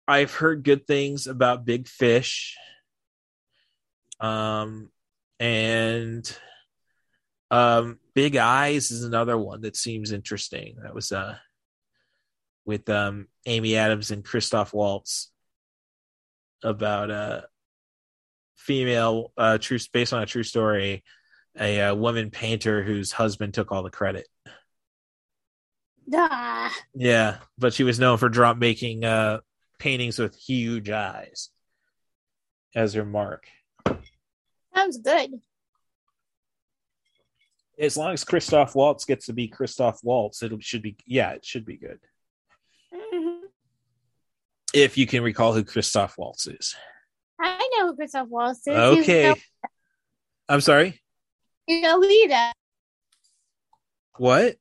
[0.06, 2.56] I've heard good things about Big Fish,
[4.20, 4.90] um,
[5.40, 6.38] and
[7.50, 10.76] um, Big Eyes is another one that seems interesting.
[10.84, 11.36] That was uh,
[12.64, 15.32] with um, Amy Adams and Christoph Waltz
[16.64, 17.44] about a
[18.56, 21.04] female uh true based on a true story
[21.58, 24.26] a, a woman painter whose husband took all the credit
[26.12, 26.74] Ah.
[26.94, 29.40] yeah but she was known for drop making uh
[29.78, 31.50] paintings with huge eyes
[32.74, 33.46] as her mark
[34.74, 35.40] Sounds good.
[37.78, 41.44] As long as Christoph Waltz gets to be Christoph Waltz, it should be yeah, it
[41.44, 42.00] should be good.
[44.74, 46.74] If you can recall who Christoph Waltz is.
[47.40, 48.76] I know who Christoph Waltz is.
[48.76, 49.34] Okay.
[50.48, 51.00] I'm sorry.
[51.66, 52.52] in Alita.
[54.18, 54.56] What?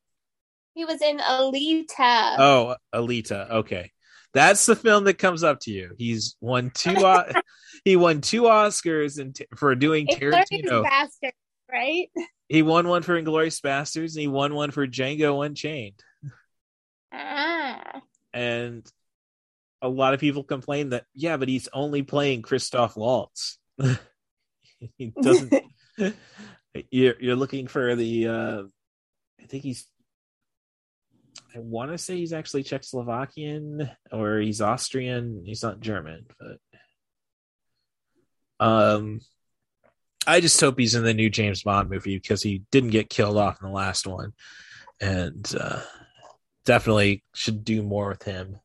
[0.75, 2.35] He was in Alita.
[2.39, 3.49] Oh, Alita.
[3.49, 3.91] Okay.
[4.33, 5.93] That's the film that comes up to you.
[5.97, 7.25] He's won two o-
[7.85, 10.83] he won two Oscars and for doing Tarantino.
[10.83, 11.33] Bastard,
[11.71, 12.09] right?
[12.49, 16.01] He won one for Inglourious Basterds and he won one for Django Unchained.
[17.11, 18.01] Ah.
[18.33, 18.87] And
[19.83, 23.59] a lot of people complain that yeah, but he's only playing Christoph Waltz.
[24.97, 25.53] he doesn't
[26.89, 28.63] you're you're looking for the uh
[29.41, 29.85] I think he's
[31.53, 35.43] I want to say he's actually Czechoslovakian or he's Austrian.
[35.45, 39.19] He's not German, but um
[40.25, 43.37] I just hope he's in the new James Bond movie because he didn't get killed
[43.37, 44.31] off in the last one.
[45.01, 45.81] And uh
[46.63, 48.61] definitely should do more with him.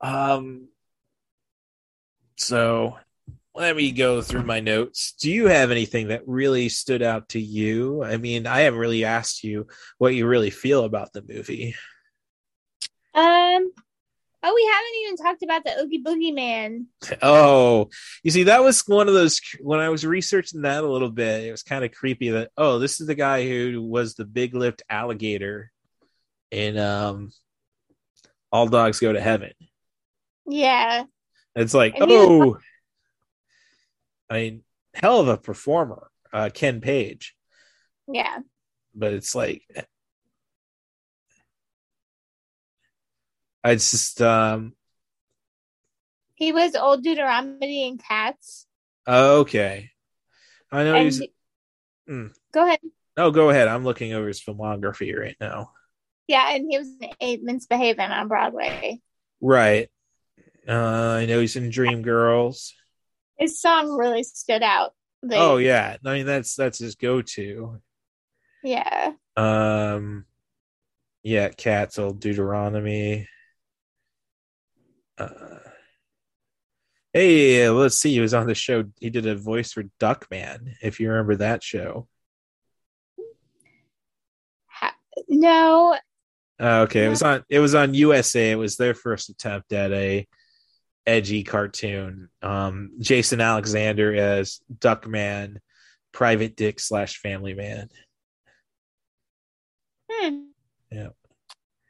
[0.00, 0.68] Um
[2.36, 2.96] so
[3.54, 5.12] let me go through my notes.
[5.20, 8.02] Do you have anything that really stood out to you?
[8.02, 9.66] I mean, I haven't really asked you
[9.98, 11.74] what you really feel about the movie.
[13.14, 13.72] Um.
[14.42, 16.86] Oh, we haven't even talked about the Oogie Boogie Man.
[17.20, 17.90] Oh,
[18.22, 21.44] you see, that was one of those when I was researching that a little bit,
[21.44, 24.54] it was kind of creepy that, oh, this is the guy who was the big
[24.54, 25.70] lipped alligator
[26.50, 27.32] in um
[28.50, 29.52] All Dogs Go to Heaven.
[30.50, 31.04] Yeah.
[31.54, 32.58] It's like, And oh,
[34.28, 34.62] I mean,
[34.94, 37.34] hell of a performer, uh, Ken Page.
[38.06, 38.38] Yeah.
[38.94, 39.62] But it's like,
[43.62, 44.74] I just, um,
[46.34, 48.66] He was old Deuteronomy and Cats.
[49.06, 49.90] okay.
[50.72, 51.22] I know And he's.
[52.08, 52.32] Mm.
[52.52, 52.78] Go ahead.
[53.16, 53.68] Oh, go ahead.
[53.68, 55.72] I'm looking over his filmography right now.
[56.26, 59.00] Yeah, and he was in Ain't Misbehavin' on Broadway.
[59.40, 59.90] Right.
[60.70, 62.72] Uh, I know he's in Dreamgirls.
[63.36, 64.92] His song really stood out.
[65.22, 67.80] Like, Oh yeah, I mean that's that's his go-to.
[68.62, 69.12] yeah.
[69.36, 70.26] Um,
[71.22, 73.28] yeah, Cats, old Deuteronomy.
[75.18, 75.58] Uh,
[77.12, 78.12] hey, let's see.
[78.12, 78.84] He was on the show.
[79.00, 82.06] He did a voice for Duckman, if you remember that show.
[85.28, 85.96] No,
[86.60, 87.44] Uh, okay, it was on.
[87.48, 88.52] It was on USA.
[88.52, 90.26] It was their first attempt at a
[91.06, 92.28] edgy cartoon.
[92.42, 95.56] Um, Jason Alexander as Duckman,
[96.12, 97.88] Private Dick slash Family Man.
[100.10, 100.40] Hmm.
[100.90, 101.08] Yeah.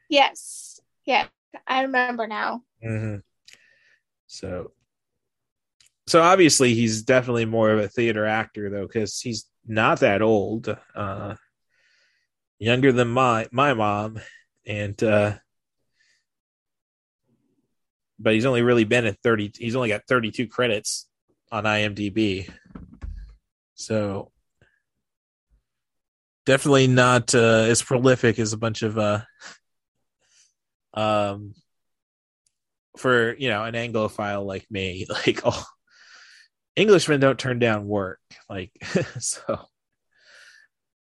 [0.08, 0.80] Yes.
[1.04, 1.26] Yeah.
[1.66, 2.62] I remember now.
[2.82, 3.16] hmm
[4.26, 4.72] So,
[6.06, 10.76] so obviously he's definitely more of a theater actor though, because he's not that old.
[10.94, 11.34] Uh,
[12.58, 14.20] younger than my my mom,
[14.66, 15.34] and uh,
[18.20, 19.50] but he's only really been at thirty.
[19.56, 21.08] He's only got thirty two credits
[21.50, 22.48] on IMDb.
[23.74, 24.30] So
[26.46, 29.20] definitely not uh, as prolific as a bunch of uh,
[30.94, 31.54] um
[32.96, 35.64] for you know an anglophile like me like oh
[36.76, 38.18] englishmen don't turn down work
[38.48, 38.72] like
[39.18, 39.58] so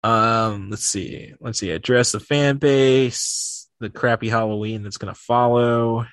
[0.05, 6.07] um let's see let's see address the fan base the crappy halloween that's gonna follow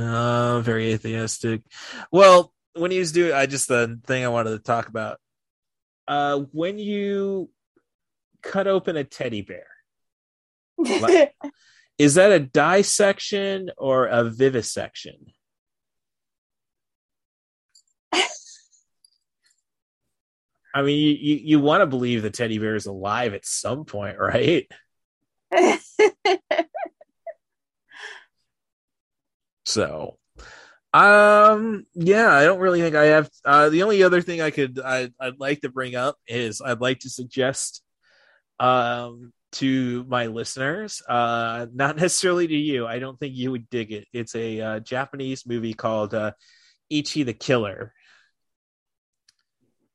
[0.00, 1.62] uh very atheistic
[2.10, 5.18] well when he was doing i just the thing i wanted to talk about
[6.08, 7.50] uh when you
[8.42, 9.66] cut open a teddy bear
[10.78, 11.34] Like-
[11.98, 15.26] is that a dissection or a vivisection?
[20.74, 23.84] I mean, you, you, you want to believe the teddy bear is alive at some
[23.84, 24.66] point, right?
[29.70, 30.18] So,
[30.92, 33.30] um, yeah, I don't really think I have.
[33.44, 36.80] Uh, the only other thing I could I, I'd like to bring up is I'd
[36.80, 37.82] like to suggest,
[38.58, 42.86] um, to my listeners, uh, not necessarily to you.
[42.86, 44.08] I don't think you would dig it.
[44.12, 46.32] It's a uh, Japanese movie called uh,
[46.88, 47.92] Ichi the Killer.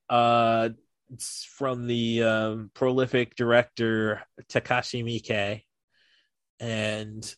[0.09, 0.69] Uh,
[1.11, 5.63] it's from the um, prolific director Takashi Miike,
[6.59, 7.35] and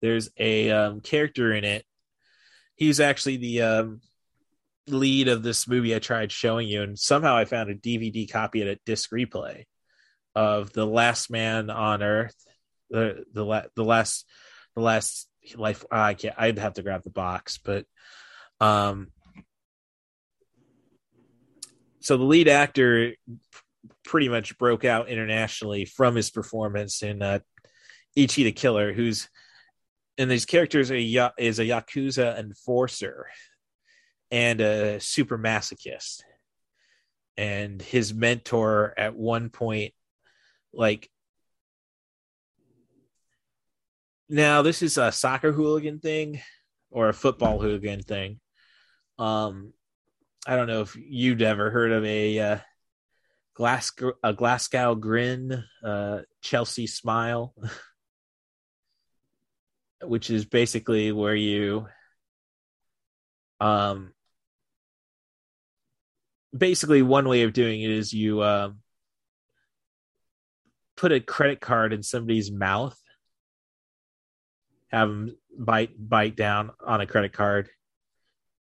[0.00, 1.84] there's a um, character in it.
[2.76, 4.00] He's actually the um,
[4.86, 8.62] lead of this movie I tried showing you, and somehow I found a DVD copy
[8.62, 9.64] at a disc replay
[10.34, 12.36] of the Last Man on Earth,
[12.90, 14.26] the the la- the last
[14.76, 15.84] the last life.
[15.90, 16.34] I can't.
[16.38, 17.84] I'd have to grab the box, but
[18.60, 19.08] um,
[22.00, 23.14] so the lead actor
[24.04, 27.40] pretty much broke out internationally from his performance in uh,
[28.16, 29.28] Ichi the Killer, who's
[30.18, 33.26] and these characters are is a yakuza enforcer
[34.30, 36.22] and a super masochist,
[37.36, 39.94] and his mentor at one point,
[40.72, 41.08] like.
[44.30, 46.42] Now this is a soccer hooligan thing,
[46.90, 48.40] or a football hooligan thing.
[49.18, 49.72] Um,
[50.46, 52.58] I don't know if you'd ever heard of a uh,
[53.54, 57.54] Glasgow a Glasgow grin, uh, Chelsea smile,
[60.02, 61.86] which is basically where you
[63.60, 64.12] um
[66.56, 68.78] basically one way of doing it is you um
[70.96, 72.98] put a credit card in somebody's mouth
[74.88, 77.68] have them bite bite down on a credit card.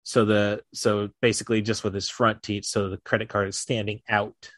[0.03, 4.01] So the so basically just with his front teeth so the credit card is standing
[4.09, 4.51] out.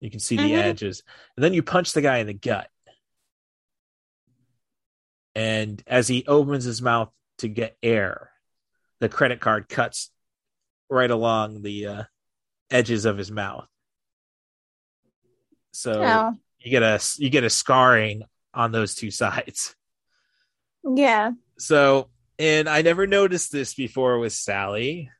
[0.00, 0.46] You can see mm-hmm.
[0.46, 1.02] the edges.
[1.36, 2.68] And then you punch the guy in the gut
[5.34, 8.30] and as he opens his mouth to get air
[9.00, 10.10] the credit card cuts
[10.88, 12.02] right along the uh,
[12.70, 13.66] edges of his mouth
[15.72, 16.32] so oh.
[16.58, 18.22] you get a you get a scarring
[18.52, 19.74] on those two sides
[20.84, 22.08] yeah so
[22.38, 25.10] and I never noticed this before with Sally.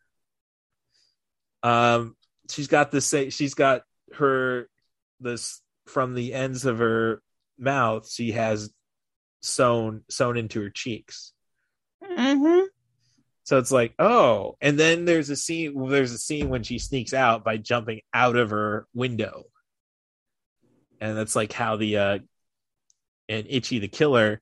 [1.62, 2.16] Um,
[2.50, 3.82] she's got the say she's got
[4.14, 4.68] her
[5.20, 7.22] this from the ends of her
[7.58, 8.10] mouth.
[8.10, 8.70] She has
[9.44, 11.32] sewn sewn into her cheeks.
[12.02, 12.66] Mm-hmm.
[13.44, 15.88] So it's like, oh, and then there's a scene.
[15.88, 19.44] There's a scene when she sneaks out by jumping out of her window,
[21.00, 22.18] and that's like how the uh,
[23.28, 24.40] and Ichi the killer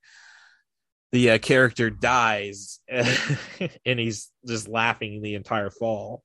[1.11, 6.22] the uh, character dies and he's just laughing the entire fall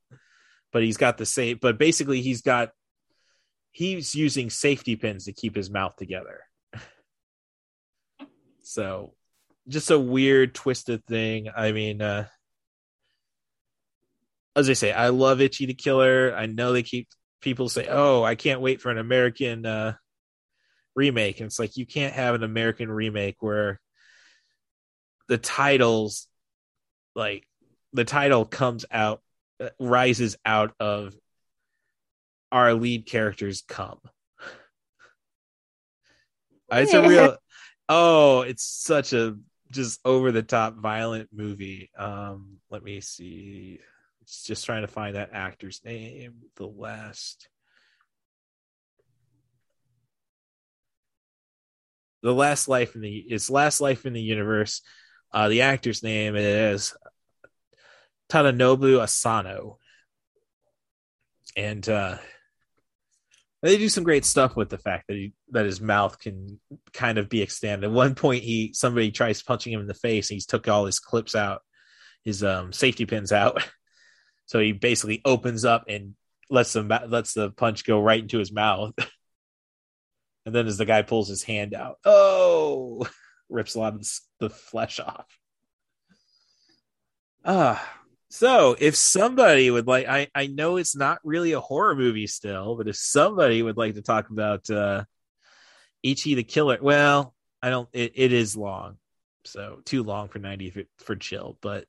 [0.72, 2.70] but he's got the same but basically he's got
[3.72, 6.47] he's using safety pins to keep his mouth together
[8.68, 9.14] so
[9.68, 11.50] just a weird twisted thing.
[11.56, 12.28] I mean uh
[14.56, 16.34] as i say i love Ichi the killer.
[16.36, 17.08] I know they keep
[17.42, 19.94] people say oh i can't wait for an american uh
[20.96, 21.40] remake.
[21.40, 23.80] And it's like you can't have an american remake where
[25.28, 26.28] the titles
[27.16, 27.46] like
[27.94, 29.22] the title comes out
[29.62, 31.16] uh, rises out of
[32.52, 34.00] our lead characters come
[36.72, 37.38] it's a real
[37.90, 39.38] oh it's such a
[39.72, 41.92] just over the top violent movie.
[41.98, 43.80] Um let me see.
[44.46, 46.34] Just trying to find that actor's name.
[46.56, 47.48] The last.
[52.24, 54.82] The last life in the it's last life in the universe.
[55.32, 56.96] Uh, the actor's name is
[58.30, 59.78] Tadanobu Asano.
[61.56, 62.18] And uh,
[63.64, 66.60] they do some great stuff with the fact that he that his mouth can
[66.94, 67.88] kind of be extended.
[67.88, 70.86] At one point, he somebody tries punching him in the face, and he's took all
[70.86, 71.62] his clips out,
[72.24, 73.64] his um, safety pins out.
[74.48, 76.16] So he basically opens up and
[76.50, 78.94] lets them lets the punch go right into his mouth.
[80.46, 83.06] and then as the guy pulls his hand out, oh
[83.50, 84.08] rips a lot of
[84.40, 85.28] the flesh off.
[87.44, 87.97] Ah,
[88.30, 92.76] so if somebody would like, I I know it's not really a horror movie still,
[92.76, 95.06] but if somebody would like to talk about uh
[96.04, 97.90] Ichi the Killer, well, I don't.
[97.94, 98.98] It, it is long,
[99.46, 101.58] so too long for ninety for, for chill.
[101.62, 101.86] But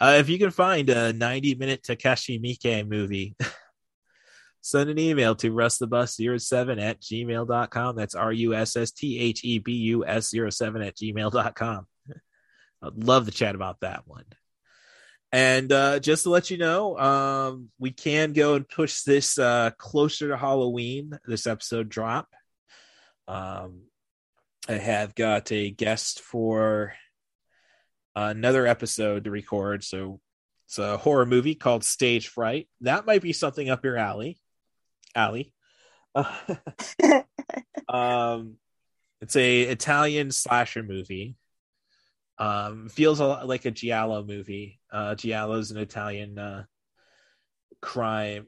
[0.00, 3.36] uh, if you can find a ninety minute Takashi Miike movie.
[4.66, 7.94] send an email to russthebus07 at gmail.com.
[7.94, 11.86] That's R U S S T H E B U S 07 at gmail.com.
[12.82, 14.24] I'd love to chat about that one.
[15.32, 19.70] And uh, just to let you know, um, we can go and push this uh,
[19.76, 22.28] closer to Halloween, this episode drop.
[23.28, 23.82] Um,
[24.68, 26.94] I have got a guest for
[28.14, 29.84] another episode to record.
[29.84, 30.20] So
[30.66, 32.68] it's a horror movie called Stage Fright.
[32.80, 34.38] That might be something up your alley
[35.16, 35.52] alley.
[37.88, 38.56] um,
[39.20, 41.36] it's a Italian slasher movie.
[42.38, 44.78] Um, feels a lot like a giallo movie.
[44.92, 46.64] Uh, giallo is an Italian uh,
[47.80, 48.46] crime,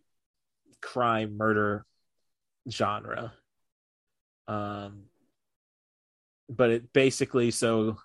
[0.83, 1.87] crime murder
[2.71, 3.33] genre.
[4.47, 5.05] Um,
[6.49, 7.97] but it basically so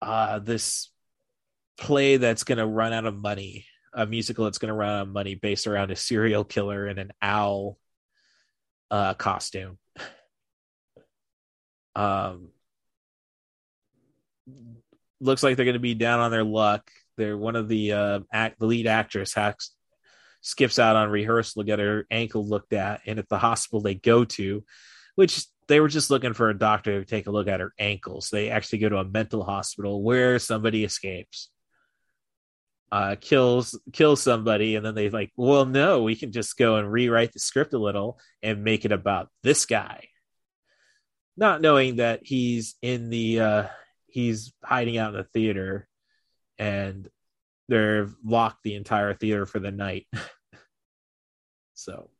[0.00, 0.90] uh, this
[1.78, 5.02] play that's going to run out of money a musical that's going to run out
[5.02, 7.78] of money based around a serial killer in an owl
[8.90, 9.78] uh, costume.
[11.94, 12.51] Um,
[15.20, 16.90] looks like they're going to be down on their luck.
[17.16, 19.34] They're one of the uh, act the lead actress
[20.40, 23.94] skips out on rehearsal to get her ankle looked at, and at the hospital they
[23.94, 24.64] go to,
[25.14, 28.28] which they were just looking for a doctor to take a look at her ankles.
[28.30, 31.50] They actually go to a mental hospital where somebody escapes,
[32.90, 36.90] uh, kills kills somebody, and then they like, well, no, we can just go and
[36.90, 40.08] rewrite the script a little and make it about this guy,
[41.36, 43.66] not knowing that he's in the uh,
[44.12, 45.88] he's hiding out in the theater,
[46.58, 47.08] and
[47.68, 50.06] they're locked the entire theater for the night.
[51.74, 52.10] so,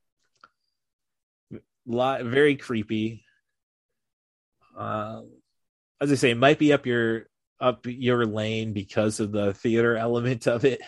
[1.87, 3.25] lot very creepy
[4.77, 5.23] uh,
[6.01, 7.27] as I say, it might be up your
[7.61, 10.81] up your lane because of the theater element of it.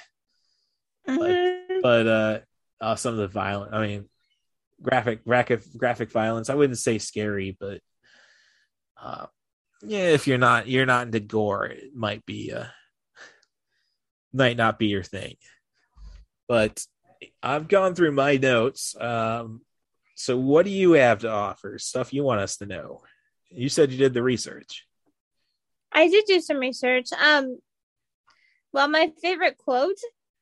[1.09, 1.19] Mm-hmm.
[1.19, 2.39] But, but uh,
[2.81, 4.09] uh, some of the violent, I mean,
[4.83, 6.51] graphic graphic graphic violence.
[6.51, 7.81] I wouldn't say scary, but
[9.01, 9.27] uh,
[9.87, 12.67] yeah, if you're not you're not into gore, it might be uh,
[14.33, 15.37] might not be your thing.
[16.49, 16.85] But
[17.43, 18.95] I've gone through my notes.
[19.01, 19.63] Um,
[20.17, 21.79] so what do you have to offer?
[21.79, 23.03] Stuff you want us to know?
[23.51, 24.87] You said you did the research.
[25.93, 27.09] I did do some research.
[27.13, 27.59] Um,
[28.73, 29.99] well, my favorite quote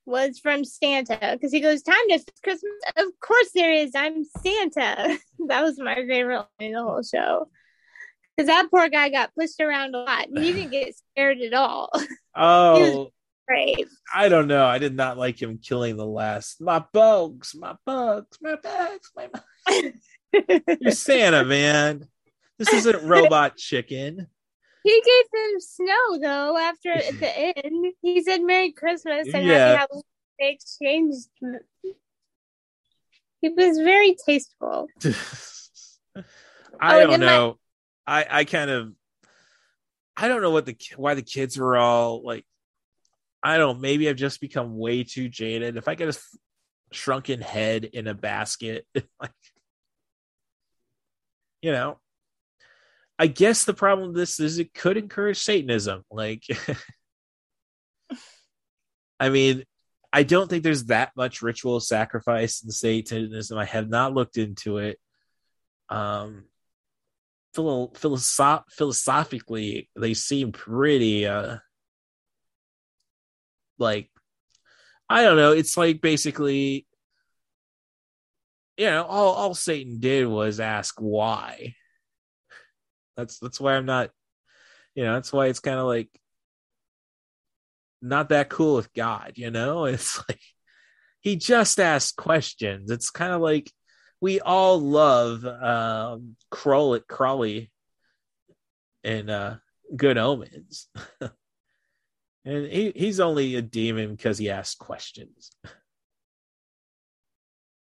[0.07, 3.93] was from Santa because he goes, "Time to Christmas." Of course, there is.
[3.95, 5.19] I'm Santa.
[5.49, 7.49] that was my favorite line in the whole show.
[8.37, 10.27] Because that poor guy got pushed around a lot.
[10.35, 11.91] He didn't get scared at all.
[12.35, 13.11] Oh,
[13.47, 13.91] brave.
[14.15, 14.65] I don't know.
[14.65, 16.63] I did not like him killing the last.
[16.63, 19.29] My bugs, my bugs, my bugs, my.
[19.29, 19.93] Bugs.
[20.81, 22.07] You're Santa, man.
[22.59, 24.29] This isn't robot chicken.
[24.83, 26.57] He gave them snow though.
[26.57, 29.77] After at the end, he said "Merry Christmas" and Yeah.
[29.77, 29.87] how
[30.41, 31.29] they exchanged.
[33.43, 34.87] He was very tasteful.
[35.05, 37.59] I Oh, don't then my- know.
[38.07, 38.93] I I kind of
[40.17, 42.45] I don't know what the why the kids were all like.
[43.43, 43.81] I don't.
[43.81, 45.77] Maybe I've just become way too jaded.
[45.77, 46.19] If I get a
[46.93, 48.87] shrunken head in a basket,
[49.21, 49.33] like
[51.61, 51.99] you know,
[53.19, 56.05] I guess the problem with this is it could encourage Satanism.
[56.11, 56.45] Like,
[59.21, 59.65] I mean,
[60.13, 63.57] I don't think there's that much ritual sacrifice in Satanism.
[63.59, 64.99] I have not looked into it.
[65.89, 66.45] Um,
[67.55, 71.59] philo- philosoph- philosophically, they seem pretty, uh,
[73.79, 74.11] like,
[75.09, 75.53] I don't know.
[75.53, 76.87] It's like basically,
[78.77, 81.75] you know, all all Satan did was ask why.
[83.17, 84.11] That's that's why I'm not,
[84.95, 86.09] you know, that's why it's kind of like
[88.01, 89.85] not that cool with God, you know?
[89.87, 90.41] It's like
[91.21, 92.91] he just asked questions.
[92.91, 93.71] It's kind of like
[94.23, 97.71] we all love um Crowley Crawley
[99.05, 99.57] and uh
[99.95, 100.89] Good Omens.
[101.21, 105.51] and he, he's only a demon because he asks questions.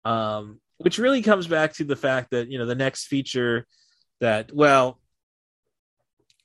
[0.05, 3.65] Um which really comes back to the fact that, you know, the next feature
[4.19, 4.99] that well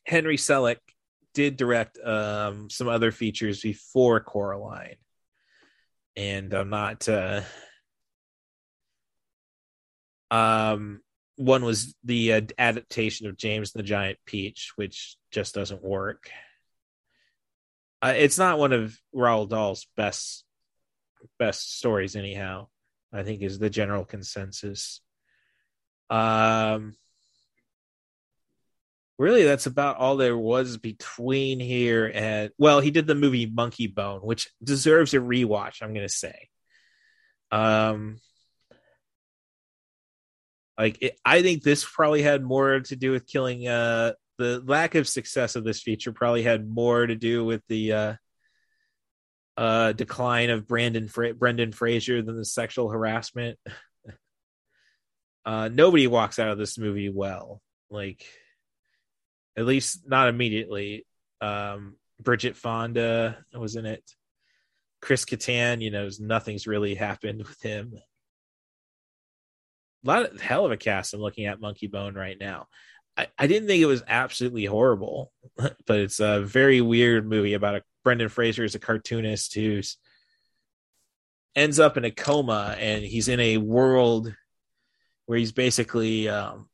[0.07, 0.77] Henry Selick
[1.35, 4.97] did direct um, some other features before Coraline,
[6.17, 7.09] and I'm not.
[7.09, 7.43] Uh,
[10.31, 11.01] um,
[11.37, 16.31] one was the uh, adaptation of James the Giant Peach, which just doesn't work.
[18.03, 20.45] Uh, it's not one of Roald Dahl's best
[21.39, 22.69] best stories, anyhow.
[23.13, 25.01] I think is the general consensus.
[26.11, 26.95] Um,
[29.19, 34.25] really that's about all there was between here and well he did the movie Monkeybone
[34.25, 36.49] which deserves a rewatch i'm gonna say
[37.51, 38.19] um
[40.79, 44.95] like it, i think this probably had more to do with killing uh the lack
[44.95, 48.15] of success of this feature probably had more to do with the uh
[49.57, 53.59] uh decline of brandon Fra- brendan fraser than the sexual harassment
[55.45, 57.61] uh nobody walks out of this movie well
[57.91, 58.25] like
[59.59, 61.05] at least not immediately.
[61.41, 64.05] Um, Bridget Fonda was in it.
[65.03, 67.95] Chris Kattan, you know, nothing's really happened with him.
[70.05, 71.15] A lot of hell of a cast.
[71.15, 72.67] I'm looking at Monkeybone right now.
[73.17, 77.77] I, I didn't think it was absolutely horrible, but it's a very weird movie about
[77.77, 79.97] a Brendan Fraser is a cartoonist who's
[81.55, 84.33] ends up in a coma and he's in a world
[85.27, 86.69] where he's basically um,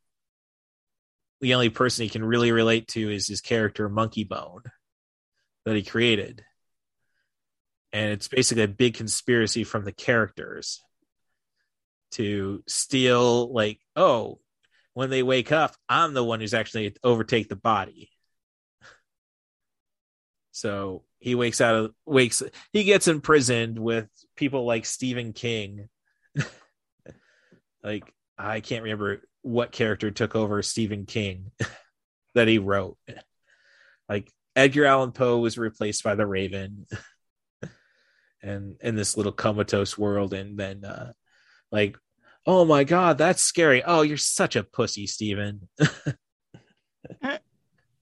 [1.41, 4.61] the only person he can really relate to is his character Monkeybone
[5.65, 6.43] that he created.
[7.91, 10.81] And it's basically a big conspiracy from the characters
[12.15, 14.39] to steal like, oh,
[14.93, 18.09] when they wake up, I'm the one who's actually overtake the body.
[20.51, 25.89] So he wakes out of wakes he gets imprisoned with people like Stephen King.
[27.83, 31.51] like I can't remember what character took over Stephen King
[32.35, 32.97] that he wrote.
[34.07, 36.85] Like Edgar Allan Poe was replaced by the Raven.
[38.41, 41.11] and in this little comatose world and then uh
[41.69, 41.97] like
[42.45, 43.83] oh my god that's scary.
[43.83, 45.67] Oh you're such a pussy steven.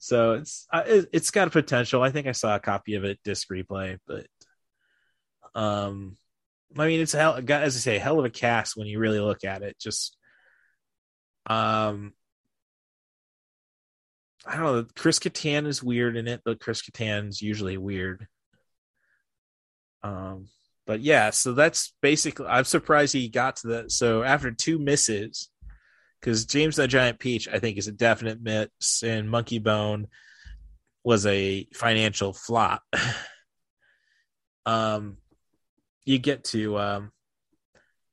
[0.04, 2.02] So it's uh, it, it's got a potential.
[2.04, 4.28] I think i saw a copy of it disc replay but
[5.56, 6.18] um
[6.78, 9.22] i mean it's a hell as i say hell of a cast when you really
[9.22, 9.80] look at it.
[9.80, 10.18] Just
[11.46, 12.12] um
[14.46, 18.28] i don't know chris Kattan is weird in it but chris Kattan's usually weird.
[20.04, 20.50] Um,
[20.86, 22.48] but yeah, so that's basically.
[22.48, 23.92] I'm surprised he got to that.
[23.92, 25.50] So after two misses,
[26.20, 30.06] because James the Giant Peach, I think, is a definite miss, and Monkeybone
[31.04, 32.82] was a financial flop.
[34.66, 35.18] um,
[36.06, 37.12] you get to um,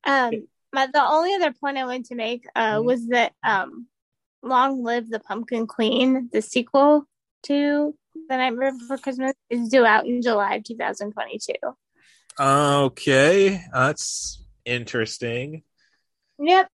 [0.05, 0.33] um,
[0.73, 2.87] my, the only other point I wanted to make uh mm-hmm.
[2.87, 3.87] was that um,
[4.43, 7.05] Long Live the Pumpkin Queen, the sequel
[7.45, 7.95] to
[8.29, 11.55] The Nightmare Before Christmas, is due out in July 2022.
[12.41, 15.63] Okay, that's interesting.
[16.39, 16.71] Yep.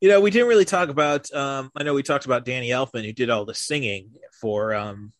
[0.00, 1.30] You know, we didn't really talk about.
[1.34, 5.12] Um, I know we talked about Danny Elfman, who did all the singing for um,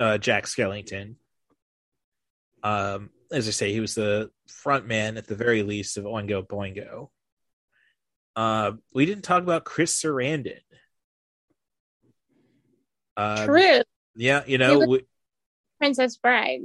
[0.00, 1.14] uh, Jack Skellington.
[2.64, 6.44] Um, as I say, he was the front man at the very least of Oingo
[6.44, 7.10] Boingo.
[8.34, 10.58] Uh, we didn't talk about Chris Sarandon.
[13.16, 13.82] Um, True.
[14.16, 15.02] Yeah, you know, we,
[15.78, 16.62] Princess Bride.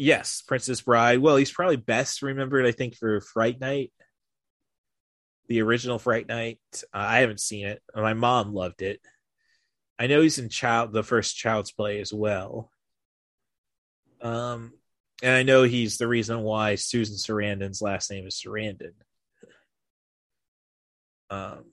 [0.00, 1.18] Yes, Princess Bride.
[1.18, 3.92] Well, he's probably best remembered, I think, for Fright Night,
[5.48, 6.60] the original Fright Night.
[6.94, 7.82] Uh, I haven't seen it.
[7.92, 9.00] My mom loved it.
[9.98, 12.70] I know he's in Child, the first Child's Play as well.
[14.22, 14.72] Um,
[15.20, 18.92] and I know he's the reason why Susan Sarandon's last name is Sarandon.
[21.28, 21.64] Um,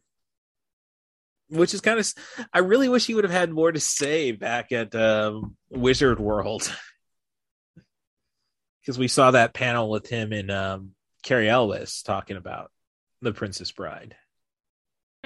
[1.49, 2.11] which is kind of,
[2.51, 6.75] I really wish he would have had more to say back at um, Wizard World.
[8.85, 10.91] because we saw that panel with him and um,
[11.23, 12.71] Cary Elwes talking about
[13.21, 14.15] the Princess Bride.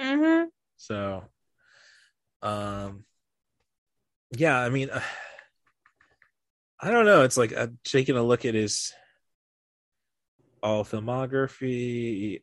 [0.00, 0.46] Mm-hmm.
[0.78, 1.24] So,
[2.40, 3.04] um,
[4.34, 5.02] yeah, I mean, uh,
[6.82, 7.24] I don't know.
[7.24, 8.94] It's like uh, taking a look at his
[10.62, 12.40] all filmography,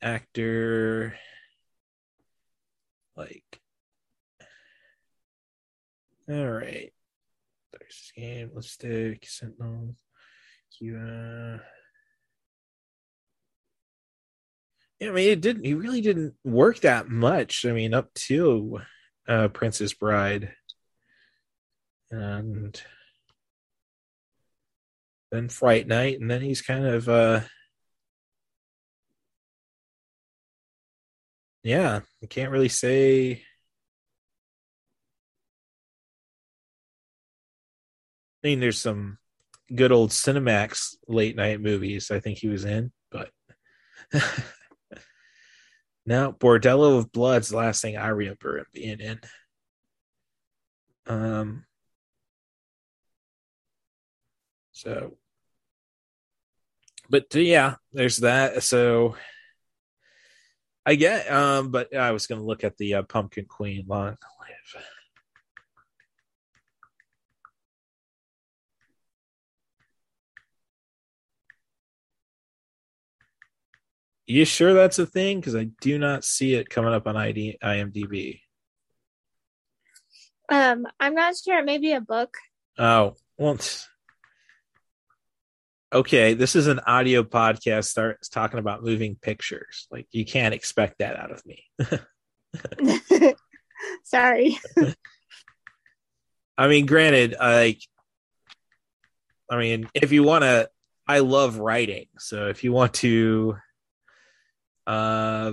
[0.00, 1.14] actor,
[3.14, 3.60] like,
[6.30, 6.94] all right.
[7.72, 9.94] There's game, lipstick, sentinel.
[10.80, 11.58] Yeah.
[15.00, 15.64] Yeah, I mean, it didn't.
[15.64, 17.64] He really didn't work that much.
[17.64, 18.80] I mean, up to
[19.28, 20.54] uh, Princess Bride,
[22.10, 22.80] and
[25.30, 27.40] then Fright Night, and then he's kind of, uh,
[31.62, 33.42] yeah, I can't really say.
[38.44, 39.18] I mean, there's some
[39.74, 42.10] good old Cinemax late night movies.
[42.10, 43.30] I think he was in, but
[46.06, 49.20] now Bordello of Blood's the last thing I remember him being in.
[51.06, 51.64] Um.
[54.72, 55.16] So,
[57.08, 58.62] but yeah, there's that.
[58.62, 59.16] So,
[60.84, 61.30] I get.
[61.30, 64.84] Um, but I was going to look at the uh, Pumpkin Queen long live.
[74.26, 75.40] You sure that's a thing?
[75.40, 78.40] Because I do not see it coming up on ID, IMDb.
[80.48, 81.58] Um, I'm not sure.
[81.58, 82.36] It may be a book.
[82.78, 83.58] Oh, well.
[85.92, 87.84] Okay, this is an audio podcast.
[87.84, 89.86] Starts talking about moving pictures.
[89.90, 91.64] Like you can't expect that out of me.
[94.04, 94.58] Sorry.
[96.58, 97.80] I mean, granted, like,
[99.50, 100.68] I mean, if you want to,
[101.06, 102.06] I love writing.
[102.18, 103.56] So if you want to
[104.86, 105.52] uh,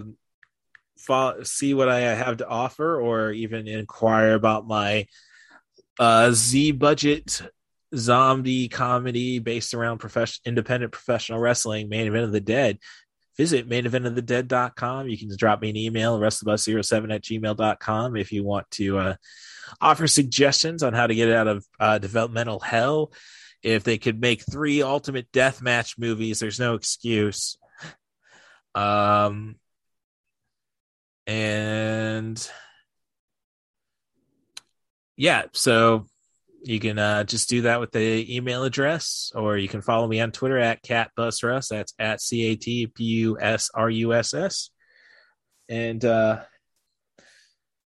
[0.98, 5.08] follow, see what I have to offer, or even inquire about my
[6.00, 7.42] uh, Z budget
[7.96, 12.80] zombie comedy based around profession, independent professional wrestling, Main Event of the Dead,
[13.38, 15.08] visit maineventofthedead.com.
[15.08, 19.16] You can drop me an email, russthebus07 at gmail.com if you want to uh,
[19.80, 23.14] offer suggestions on how to get out of uh, developmental hell.
[23.62, 27.58] If they could make three ultimate death match movies, there's no excuse.
[28.76, 29.56] Um,
[31.28, 32.50] and
[35.18, 36.06] yeah, so
[36.64, 40.20] you can uh, just do that with the email address, or you can follow me
[40.22, 41.70] on Twitter at catbusruss.
[41.70, 44.72] That's at c a t p u s r u s s.
[45.70, 46.42] And uh,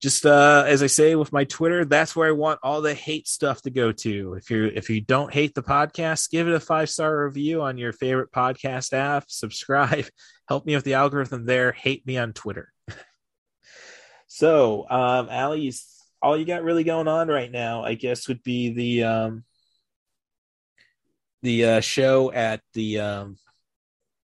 [0.02, 3.28] just uh, as I say with my Twitter, that's where I want all the hate
[3.28, 4.34] stuff to go to.
[4.36, 7.78] If you if you don't hate the podcast, give it a five star review on
[7.78, 9.30] your favorite podcast app.
[9.30, 10.06] Subscribe,
[10.48, 11.74] help me with the algorithm there.
[11.74, 12.72] Hate me on Twitter.
[14.28, 15.86] so, um, Allie's
[16.22, 19.44] all you got really going on right now, I guess, would be the um,
[21.42, 23.38] the uh, show at the um,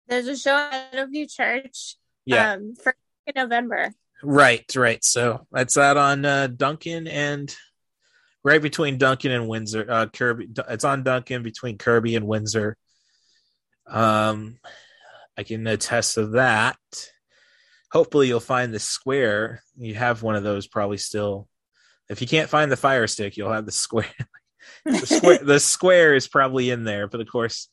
[0.09, 1.97] There's a show at View Church.
[2.25, 2.55] Yeah.
[2.55, 2.95] Um, for
[3.35, 3.93] November.
[4.23, 5.03] Right, right.
[5.05, 7.55] So that's out on uh, Duncan and
[8.45, 9.87] right between Duncan and Windsor.
[9.89, 10.49] Uh, Kirby.
[10.69, 12.77] It's on Duncan between Kirby and Windsor.
[13.87, 14.59] Um,
[15.37, 16.77] I can attest to that.
[17.93, 19.63] Hopefully, you'll find the square.
[19.77, 21.49] You have one of those probably still.
[22.09, 24.07] If you can't find the fire stick, you'll have the square.
[24.85, 25.39] the square.
[25.39, 27.69] the square is probably in there, but of course,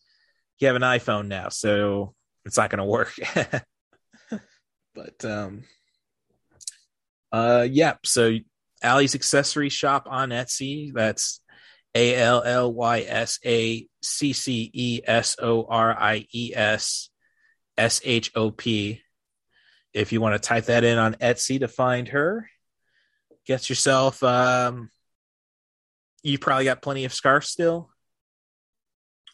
[0.60, 2.14] you have an iPhone now, so
[2.46, 3.14] it's not going to work.
[4.96, 5.64] but um
[7.32, 8.00] uh, yep.
[8.06, 8.38] So
[8.82, 10.94] Allie's accessory shop on Etsy.
[10.94, 11.42] That's
[11.96, 17.10] A L L Y S A C C E S O R I E S
[17.78, 19.02] S H O P.
[19.94, 22.50] If you want to type that in on Etsy to find her,
[23.46, 24.22] get yourself.
[24.22, 24.92] Um,
[26.24, 27.90] you probably got plenty of scarves still.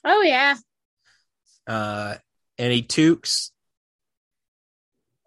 [0.06, 0.56] Oh yeah.
[1.66, 2.16] Uh,
[2.58, 3.52] any toques?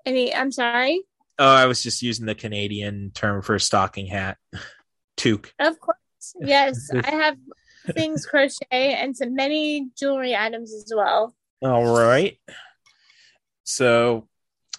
[0.05, 0.35] Any?
[0.35, 1.03] I'm sorry.
[1.39, 4.39] Oh, I was just using the Canadian term for a stocking hat.
[5.17, 5.53] Toque.
[5.59, 5.97] Of course.
[6.41, 7.37] Yes, I have
[7.93, 11.37] things crochet and some many jewelry items as well.
[11.63, 12.37] All right.
[13.63, 14.27] So,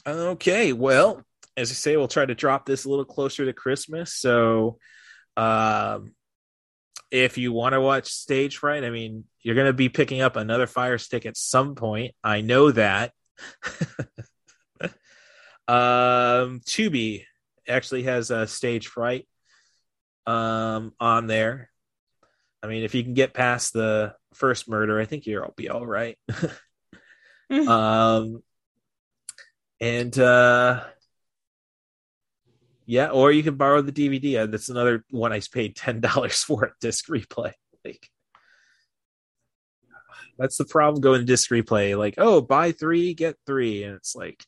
[0.05, 0.73] okay.
[0.73, 1.23] Well,
[1.55, 4.13] as I say, we'll try to drop this a little closer to Christmas.
[4.13, 4.77] So,
[5.38, 6.15] um,
[7.11, 10.35] if you want to watch Stage Fright, I mean, you're going to be picking up
[10.35, 12.13] another Fire Stick at some point.
[12.23, 13.13] I know that.
[15.68, 17.26] Um, Tubi
[17.68, 19.27] actually has a stage fright
[20.26, 21.69] um on there.
[22.61, 25.85] I mean, if you can get past the first murder, I think you'll be all
[25.85, 26.18] right.
[27.49, 28.41] um,
[29.80, 30.84] and uh,
[32.85, 34.41] yeah, or you can borrow the DVD.
[34.41, 37.53] Uh, that's another one I paid ten dollars for at Disc Replay.
[37.85, 38.10] Like,
[40.38, 41.98] that's the problem going to Disc Replay.
[41.98, 44.44] Like, oh, buy three get three, and it's like,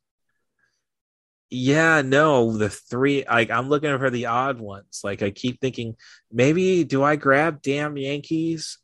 [1.49, 5.01] yeah, no, the three like I'm looking for the odd ones.
[5.03, 5.95] Like I keep thinking,
[6.31, 8.77] maybe do I grab damn Yankees?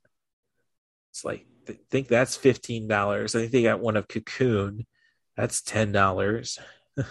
[1.11, 3.35] It's like I think that's fifteen dollars.
[3.35, 4.87] I think they got one of Cocoon.
[5.37, 6.57] That's ten dollars.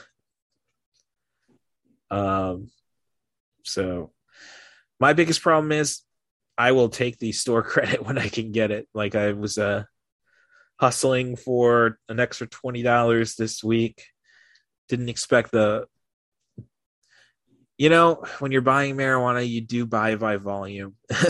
[2.11, 2.71] um
[3.63, 4.13] so
[4.99, 6.03] my biggest problem is
[6.59, 8.89] I will take the store credit when I can get it.
[8.93, 9.85] Like I was uh
[10.81, 14.05] hustling for an extra twenty dollars this week
[14.89, 15.87] didn't expect the
[17.79, 20.97] you know when you're buying marijuana you do buy by volume.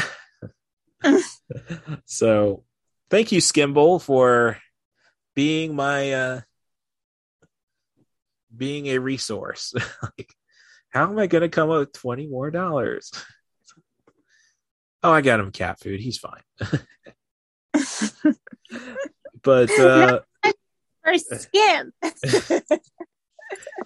[2.06, 2.64] So
[3.10, 4.58] thank you skimble for
[5.34, 6.40] being my uh
[8.56, 9.74] being a resource.
[10.02, 10.32] Like
[10.90, 13.10] how am i gonna come up with 20 more dollars?
[15.02, 16.00] Oh i got him cat food.
[16.00, 16.42] He's fine.
[19.42, 20.20] But uh
[21.04, 21.92] for skim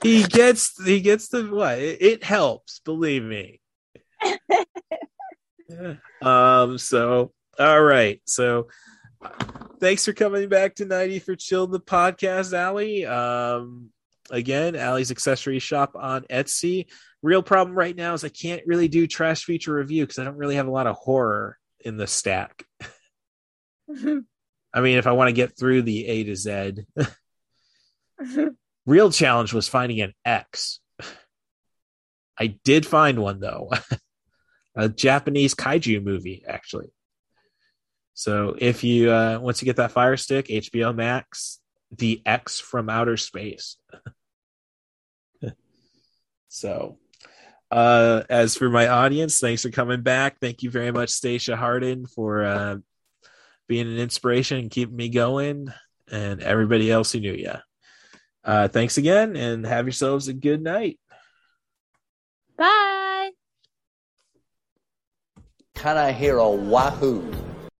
[0.03, 1.79] he gets he gets the what?
[1.79, 3.61] It, it helps believe me.
[6.23, 8.21] Um so all right.
[8.25, 8.69] So
[9.81, 13.05] thanks for coming back to 90 for chill the podcast Allie.
[13.05, 13.91] um
[14.31, 16.87] again Allie's accessory shop on etsy.
[17.23, 20.37] Real problem right now is i can't really do trash feature review because i don't
[20.37, 22.65] really have a lot of horror in the stack.
[23.91, 26.73] I mean if i want to get through the a to z
[28.89, 30.81] Real challenge was finding an X.
[32.41, 33.71] I did find one though.
[34.75, 36.91] a Japanese kaiju movie, actually.
[38.15, 41.61] So if you uh once you get that fire stick, HBO Max,
[41.95, 43.77] the X from outer space.
[46.49, 46.97] so
[47.71, 50.41] uh as for my audience, thanks for coming back.
[50.41, 52.77] Thank you very much, Stacia Hardin, for uh
[53.67, 55.71] being an inspiration and keeping me going,
[56.11, 57.53] and everybody else who knew you.
[58.45, 60.99] Uh, thanks again and have yourselves a good night.
[62.57, 63.31] Bye.
[65.75, 67.31] Can I hear a wahoo?